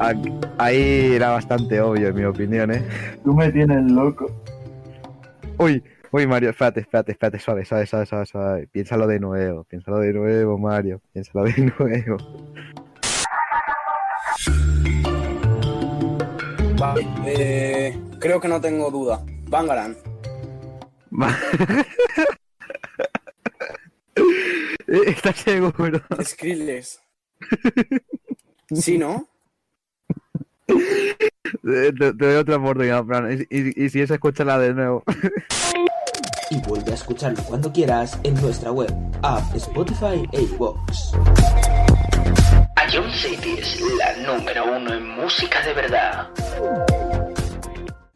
Ah, 0.00 0.12
Ahí 0.58 1.15
era 1.15 1.31
bastante 1.31 1.81
obvio, 1.81 2.08
en 2.08 2.15
mi 2.16 2.25
opinión, 2.25 2.73
¿eh? 2.73 2.83
Tú 3.23 3.34
me 3.34 3.52
tienes 3.52 3.89
loco. 3.92 4.26
Uy, 5.58 5.81
uy, 6.10 6.26
Mario, 6.26 6.50
espérate, 6.50 6.81
espérate, 6.81 7.12
espérate, 7.12 7.39
suave, 7.39 7.65
suave, 7.65 7.86
suave, 7.86 8.07
suave, 8.07 8.26
suave. 8.26 8.66
Piénsalo 8.66 9.07
de 9.07 9.20
nuevo, 9.20 9.62
piénsalo 9.65 9.99
de 10.00 10.12
nuevo, 10.12 10.58
Mario, 10.58 11.00
piénsalo 11.12 11.44
de 11.44 11.73
nuevo. 11.78 12.16
Vale, 16.78 17.07
eh, 17.26 17.97
creo 18.18 18.41
que 18.41 18.49
no 18.49 18.60
tengo 18.60 18.91
duda. 18.91 19.23
Bangaran. 19.49 19.97
¿Estás 24.86 25.35
seguro? 25.47 26.00
Skrillex. 26.23 27.00
¿Sí, 28.75 28.99
no? 28.99 29.28
Te, 30.66 31.92
doy 31.92 32.34
otra 32.34 32.57
oportunidad, 32.57 33.05
Fran. 33.05 33.47
Y, 33.50 33.57
y- 33.57 33.84
y 33.84 33.89
si 33.91 34.00
es, 34.00 34.10
escúchala 34.10 34.58
de 34.58 34.75
nuevo. 34.75 35.02
Y 36.50 36.60
vuelve 36.62 36.92
a 36.92 36.94
escucharlo 36.94 37.42
cuando 37.44 37.73
quieras 37.73 38.18
en 38.25 38.34
nuestra 38.41 38.70
web, 38.73 38.92
app, 39.23 39.55
Spotify 39.55 40.28
e 40.33 40.42
iVoox. 40.42 41.12
Ion 42.92 43.10
City 43.12 43.57
es 43.58 43.81
la 43.99 44.16
número 44.36 44.76
uno 44.76 44.94
en 44.94 45.08
música 45.08 45.60
de 45.66 45.75
verdad. 45.75 46.28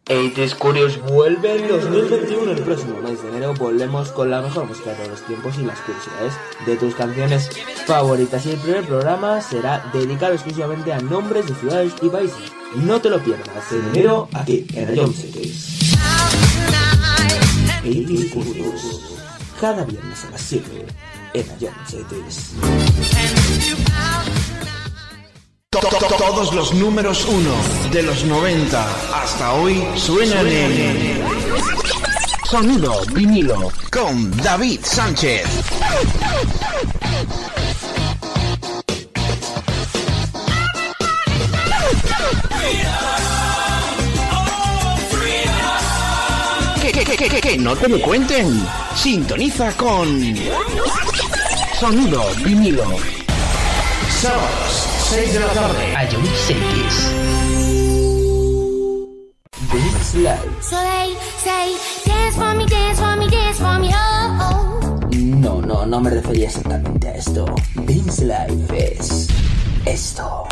80s 0.07 0.57
Curious 0.59 1.01
vuelve 1.03 1.57
en 1.57 1.69
2021. 1.69 2.53
El 2.53 2.63
próximo 2.63 3.01
mes 3.01 3.23
de 3.23 3.30
enero 3.41 3.55
volvemos 3.55 4.11
con 4.11 4.31
la 4.31 4.43
mejor 4.43 4.67
música 4.67 4.91
de 4.91 4.97
todos 4.97 5.09
los 5.09 5.23
tiempos 5.27 5.55
y 5.59 5.63
las 5.65 5.79
curiosidades 5.81 6.35
de 6.67 6.77
tus 6.77 6.95
canciones 6.95 7.49
favoritas. 7.87 8.45
Y 8.47 8.51
el 8.51 8.59
primer 8.59 8.87
programa 8.87 9.41
será 9.41 9.89
dedicado 9.93 10.35
exclusivamente 10.35 10.93
a 10.93 11.01
nombres 11.01 11.47
de 11.47 11.55
ciudades 11.55 11.93
y 12.03 12.09
países. 12.11 12.37
No 12.77 13.01
te 13.01 13.09
lo 13.09 13.19
pierdas 13.23 13.73
en 13.73 13.89
enero 13.95 14.29
aquí 14.35 14.67
en 14.75 14.95
Ion 14.95 15.15
Cities. 15.15 15.97
80s 17.83 18.31
Curious. 18.33 19.01
Cada 19.59 19.85
viernes 19.85 20.25
a 20.27 20.31
las 20.31 20.41
7 20.43 20.87
en 21.33 21.47
to- 25.71 25.81
Todos 26.19 26.53
los 26.55 26.75
números 26.75 27.27
uno 27.27 27.55
de 27.93 28.03
los 28.03 28.25
90 28.25 29.23
hasta 29.23 29.53
hoy 29.55 29.83
suenan 29.97 30.47
en 30.47 31.21
Sonido 32.51 33.05
vinilo 33.13 33.71
con 33.93 34.37
David 34.39 34.81
Sánchez. 34.83 35.47
Que, 46.83 46.91
que, 46.91 47.17
que, 47.29 47.41
que, 47.41 47.57
no 47.59 47.77
te 47.77 47.89
lo 47.89 48.03
cuenten. 48.03 48.67
Sintoniza 48.97 49.71
con 49.77 50.35
Sonido 51.79 52.35
vinilo. 52.45 52.97
Sábados, 54.21 54.89
6 55.09 55.35
de 55.35 55.39
la 55.39 55.53
tarde. 55.53 55.93
Ion 56.11 56.27
Cities. 56.35 57.80
Oh, 63.95 64.39
oh. 64.41 65.09
No, 65.17 65.61
no, 65.63 65.87
no 65.87 66.01
me 66.01 66.11
refería 66.11 66.47
exactamente 66.47 67.09
a 67.09 67.15
esto. 67.15 67.47
Beats 67.87 68.21
Live 68.21 68.97
es 68.97 69.29
esto. 69.87 70.47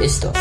Y 0.00 0.04
esto. 0.04 0.32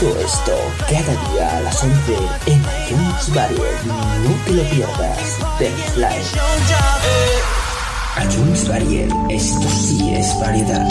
Todo 0.00 0.20
esto 0.20 0.52
cada 0.88 1.32
día 1.32 1.56
a 1.56 1.60
las 1.62 1.82
11 1.82 2.16
en 2.46 2.60
iTunes 2.60 3.34
Variety. 3.34 3.88
No 3.88 4.44
te 4.44 4.52
lo 4.52 4.62
pierdas. 4.70 5.38
Beats 5.58 5.96
Live. 5.96 6.24
iTunes 8.22 8.68
Variety. 8.68 9.14
Esto 9.28 9.68
sí 9.68 10.14
es 10.14 10.38
variedad. 10.38 10.88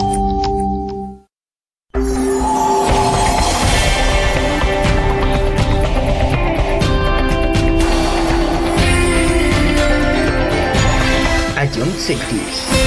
Ion 11.76 11.92
Cities. 11.98 12.87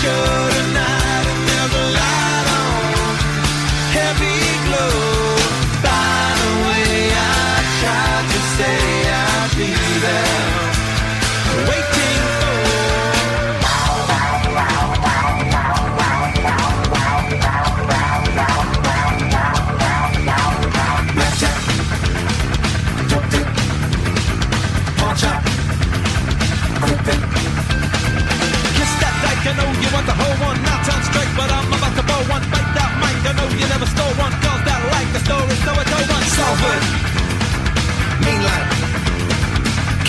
show 0.00 0.47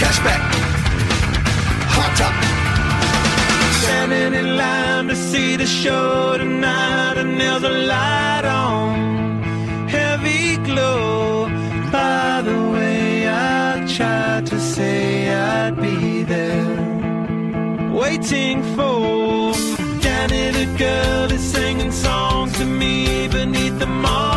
Cashback, 0.09 0.43
Hot 1.95 2.11
Top. 2.19 2.35
Standing 3.83 4.33
in 4.41 4.57
line 4.57 5.07
to 5.07 5.15
see 5.15 5.55
the 5.55 5.67
show 5.67 6.35
tonight, 6.35 7.17
and 7.17 7.39
there's 7.39 7.61
a 7.61 7.69
light 7.69 8.45
on, 8.45 9.87
heavy 9.87 10.57
glow. 10.67 11.45
By 11.91 12.41
the 12.41 12.59
way, 12.73 13.29
I 13.29 13.85
tried 13.95 14.47
to 14.47 14.59
say 14.59 15.31
I'd 15.31 15.79
be 15.79 16.23
there. 16.23 16.73
Waiting 17.93 18.63
for 18.75 19.53
Danny 20.01 20.49
the 20.59 20.65
girl 20.85 21.31
is 21.31 21.43
singing 21.53 21.91
songs 21.91 22.57
to 22.57 22.65
me 22.65 23.27
beneath 23.27 23.77
the 23.77 23.85
marquee 23.85 24.28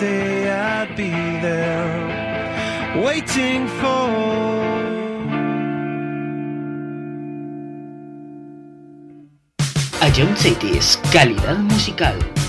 say 0.00 0.48
I'd 0.48 0.96
be 0.96 1.12
there 1.44 1.92
waiting 3.04 3.68
for. 3.80 4.08
Ayun 10.00 10.34
City 10.36 10.78
es 10.78 10.98
calidad 11.12 11.58
musical. 11.58 12.39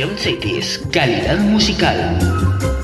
Sebastián 0.00 0.18
Cetes, 0.18 0.80
calidad 0.90 1.38
musical. 1.40 2.79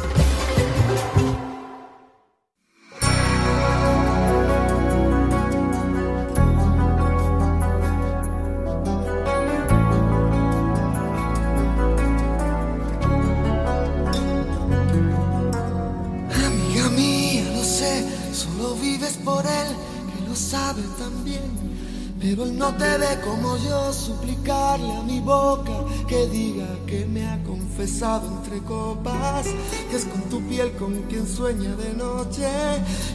entre 28.15 28.62
copas, 28.62 29.47
que 29.91 29.97
es 29.97 30.05
con 30.05 30.23
tu 30.31 30.41
piel 30.49 30.73
con 30.76 30.94
quien 31.09 31.26
sueña 31.26 31.75
de 31.75 31.93
noche 31.94 32.49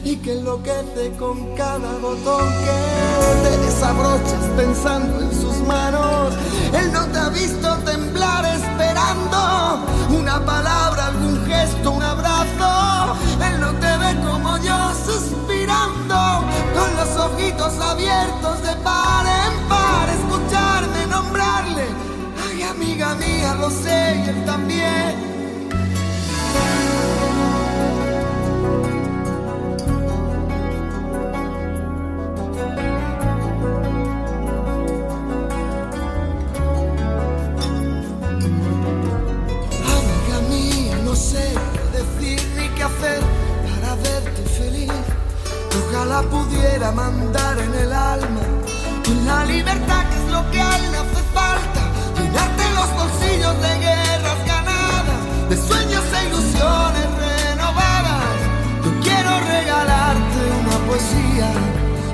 y 0.04 0.16
que 0.16 0.32
enloquece 0.32 1.12
con 1.18 1.54
cada 1.56 1.96
botón 1.98 2.44
que 2.64 3.48
te 3.48 3.56
desabrochas 3.64 4.44
pensando 4.54 5.20
en 5.22 5.32
sus 5.32 5.56
manos. 5.66 6.34
Él 6.74 6.92
no 6.92 7.06
te 7.06 7.18
ha 7.18 7.28
visto 7.30 7.61
pudiera 46.32 46.90
mandar 46.92 47.58
en 47.58 47.74
el 47.84 47.92
alma, 47.92 48.44
con 49.04 49.26
la 49.26 49.44
libertad 49.44 50.02
que 50.08 50.16
es 50.22 50.28
lo 50.36 50.42
que 50.50 50.60
a 50.60 50.70
él 50.76 50.84
le 50.92 50.98
hace 51.04 51.22
falta, 51.38 51.82
llenarte 52.16 52.64
los 52.78 52.90
bolsillos 53.00 53.54
de 53.64 53.72
guerras 53.86 54.40
ganadas, 54.52 55.20
de 55.50 55.56
sueños 55.68 56.04
e 56.16 56.20
ilusiones 56.28 57.08
renovadas. 57.26 58.36
Yo 58.84 58.90
quiero 59.04 59.32
regalarte 59.54 60.40
una 60.62 60.76
poesía, 60.88 61.48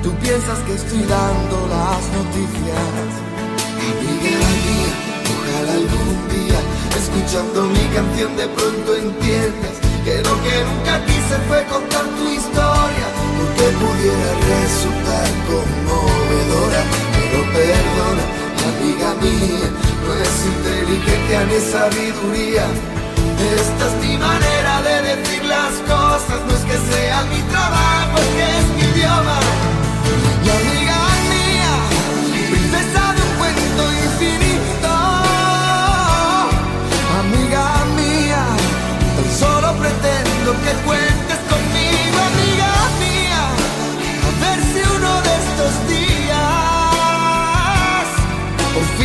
tú 0.03 0.09
piensas 0.23 0.59
que 0.65 0.73
estoy 0.75 1.03
dando 1.17 1.55
las 1.75 2.01
noticias. 2.19 3.09
Amiga 3.89 4.49
mía, 4.67 4.91
ojalá 5.33 5.73
algún 5.81 6.17
día, 6.35 6.59
escuchando 7.01 7.57
mi 7.75 7.85
canción 7.95 8.31
de 8.35 8.47
pronto 8.57 8.89
entiendas 8.95 9.75
que 10.03 10.15
lo 10.27 10.35
que 10.43 10.55
nunca 10.67 10.93
quise 11.07 11.35
fue 11.47 11.59
contar 11.71 12.05
tu 12.17 12.25
historia, 12.27 13.07
porque 13.39 13.65
pudiera 13.83 14.31
resultar 14.51 15.27
conmovedora, 15.47 16.81
pero 17.15 17.39
perdona, 17.55 18.23
amiga 18.67 19.09
mía, 19.23 19.69
no 20.03 20.11
es 20.25 20.35
inteligencia 20.53 21.39
ni 21.49 21.59
sabiduría. 21.71 22.65
Esta 23.55 23.83
es 23.87 23.95
mi 24.03 24.17
manera 24.17 24.81
de 24.87 24.95
decir 25.09 25.43
las 25.45 25.73
cosas, 25.87 26.39
no 26.47 26.51
es 26.57 26.63
que 26.69 26.77
sea 26.91 27.23
mi 27.31 27.41
trabajo, 27.53 28.15
es 28.23 28.29
que 28.37 28.47
es 28.59 28.67
mi 28.75 28.83
idioma. 28.91 29.39
Y 30.43 30.49
amiga 30.59 30.99
mía, 31.31 31.73
princesa 32.51 33.03
de 33.15 33.21
un 33.27 33.33
cuento 33.39 33.83
infinito, 34.05 34.91
amiga 37.21 37.63
mía, 37.95 38.43
tan 39.15 39.29
solo 39.39 39.67
pretendo 39.79 40.51
que 40.63 40.71
cuentes 40.85 41.08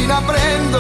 fin 0.04 0.10
aprendo 0.12 0.78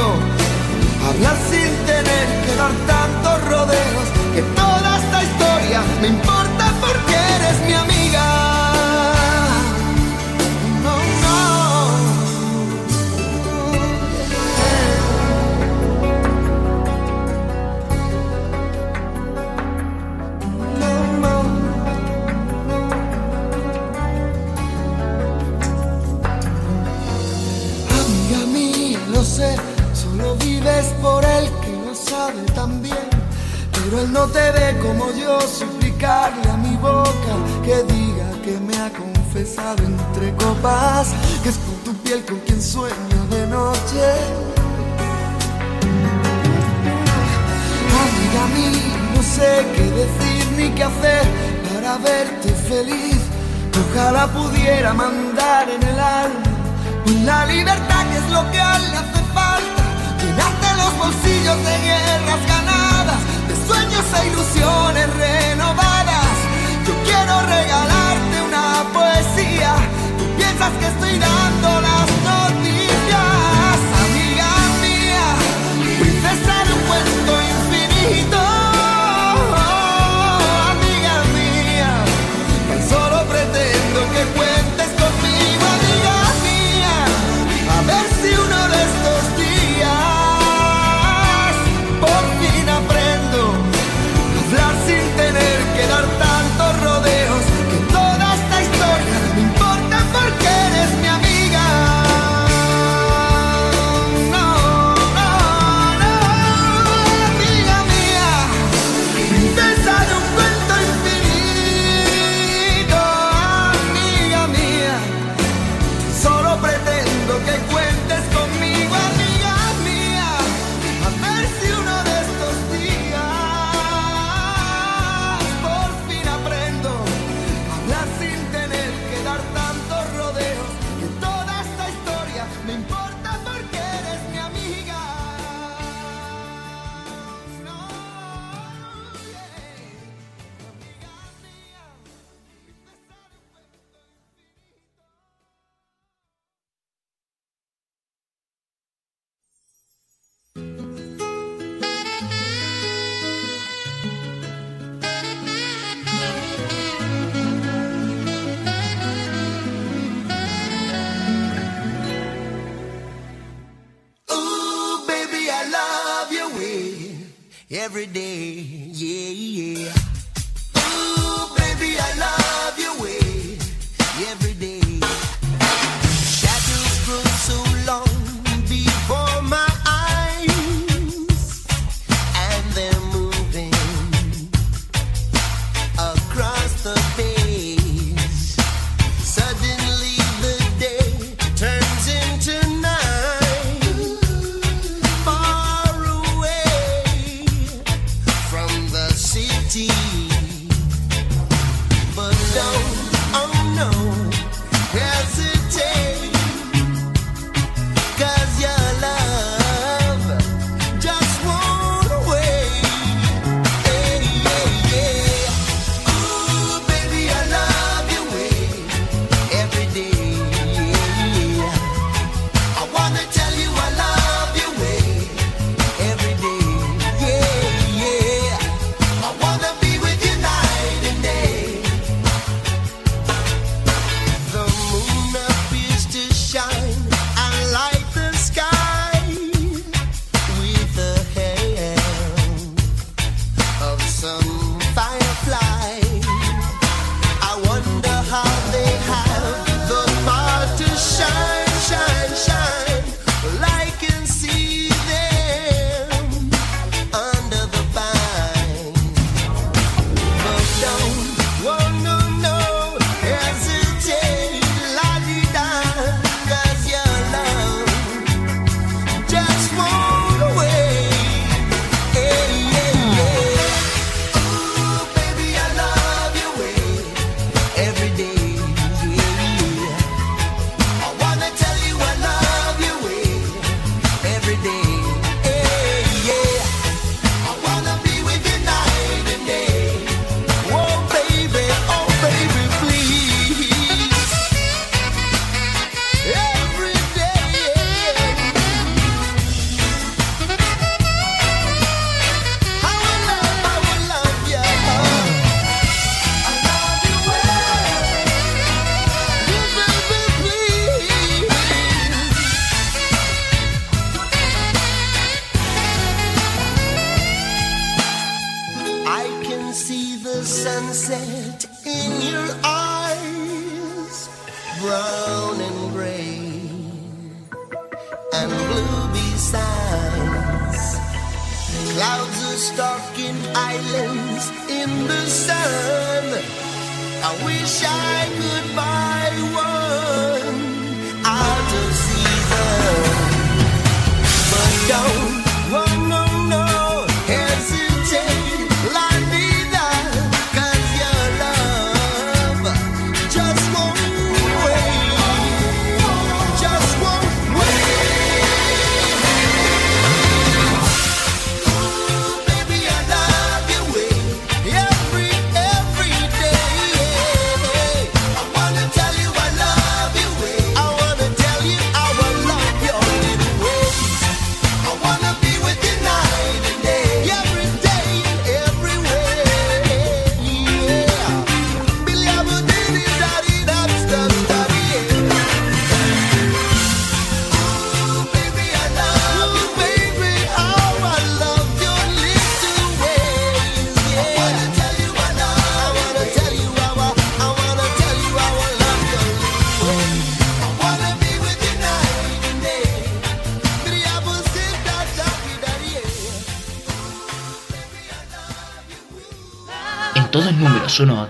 a 1.02 1.08
hablar 1.08 1.36
sin 1.50 1.70
tener 1.86 2.26
que 2.44 2.54
dar 2.56 2.72
tantos 2.86 3.48
rodeos, 3.48 4.06
que 4.34 4.42
toda 4.54 4.98
esta 4.98 5.22
historia 5.22 5.80
me 6.00 6.08
importa 6.08 6.72
porque 6.80 7.14
eres 7.36 7.66
mi 7.66 7.72
amiga. 7.72 7.93
No 34.08 34.26
te 34.26 34.50
ve 34.52 34.78
como 34.82 35.10
yo 35.12 35.40
suplicarle 35.40 36.50
a 36.50 36.56
mi 36.56 36.76
boca 36.76 37.34
que 37.64 37.82
diga 37.84 38.30
que 38.42 38.58
me 38.60 38.76
ha 38.76 38.90
confesado 38.90 39.82
entre 39.84 40.34
copas, 40.36 41.08
que 41.42 41.48
es 41.48 41.58
con 41.58 41.76
tu 41.84 41.94
piel 42.02 42.24
con 42.24 42.38
quien 42.40 42.60
sueño 42.60 43.26
de 43.30 43.46
noche. 43.46 44.04
Amiga 48.04 48.44
mía, 48.54 48.96
no 49.14 49.22
sé 49.22 49.66
qué 49.74 49.82
decir 49.82 50.52
ni 50.56 50.68
qué 50.70 50.84
hacer 50.84 51.26
para 51.72 51.98
verte 51.98 52.50
feliz. 52.68 53.20
Ojalá 53.90 54.26
pudiera 54.28 54.92
mandar 54.92 55.68
en 55.68 55.82
el 55.82 55.98
alma 55.98 56.42
con 57.04 57.26
la 57.26 57.46
libertad 57.46 58.06
que 58.10 58.18
es 58.18 58.30
lo 58.30 58.50
que 58.50 58.60
a 58.60 58.76
él 58.76 58.82
le 58.90 58.96
hace 58.96 59.22
falta. 59.32 59.82
Llenarte 60.20 60.68
los 60.76 60.98
bolsillos 60.98 61.58
de 61.58 61.78
guerras 61.88 62.46
ganadas, 62.46 62.64
de 62.64 62.73
sueños 63.66 64.04
e 64.20 64.26
ilusiones 64.28 65.06
renovadas. 65.14 66.36
Yo 66.86 66.94
quiero 67.04 67.40
regalarte 67.42 68.42
una 68.48 68.84
poesía. 68.92 69.74
Tú 70.18 70.24
piensas 70.36 70.72
que 70.80 70.86
estoy 70.86 71.18
dando 71.18 71.80
las 71.80 72.06
noticias, 72.30 73.76
amiga 74.04 74.50
mía, 74.84 75.26
princesa 76.00 76.54
de 76.66 76.72
un 76.72 76.82
cuento 76.88 77.32
infinito. 77.54 78.43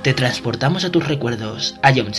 Te 0.04 0.12
transportamos 0.12 0.84
a 0.84 0.92
tus 0.92 1.08
recuerdos, 1.08 1.76
a 1.80 1.90
John. 1.96 2.12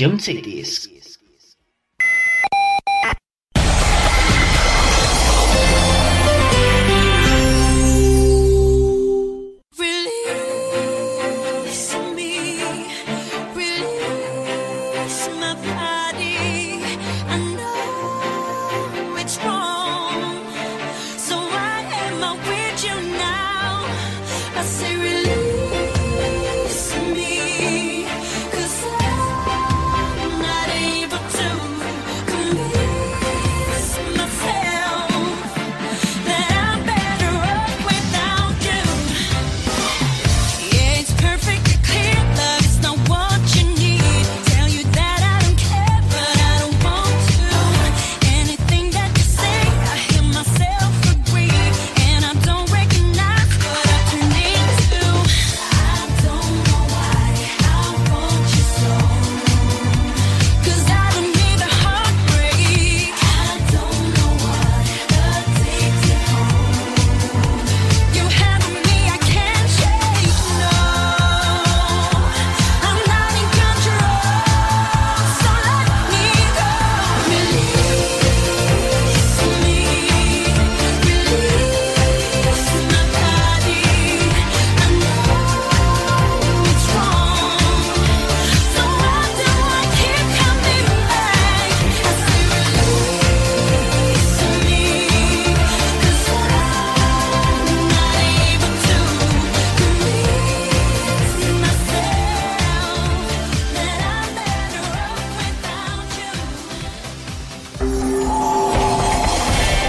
Ion 0.00 0.20
Cities, 0.20 0.77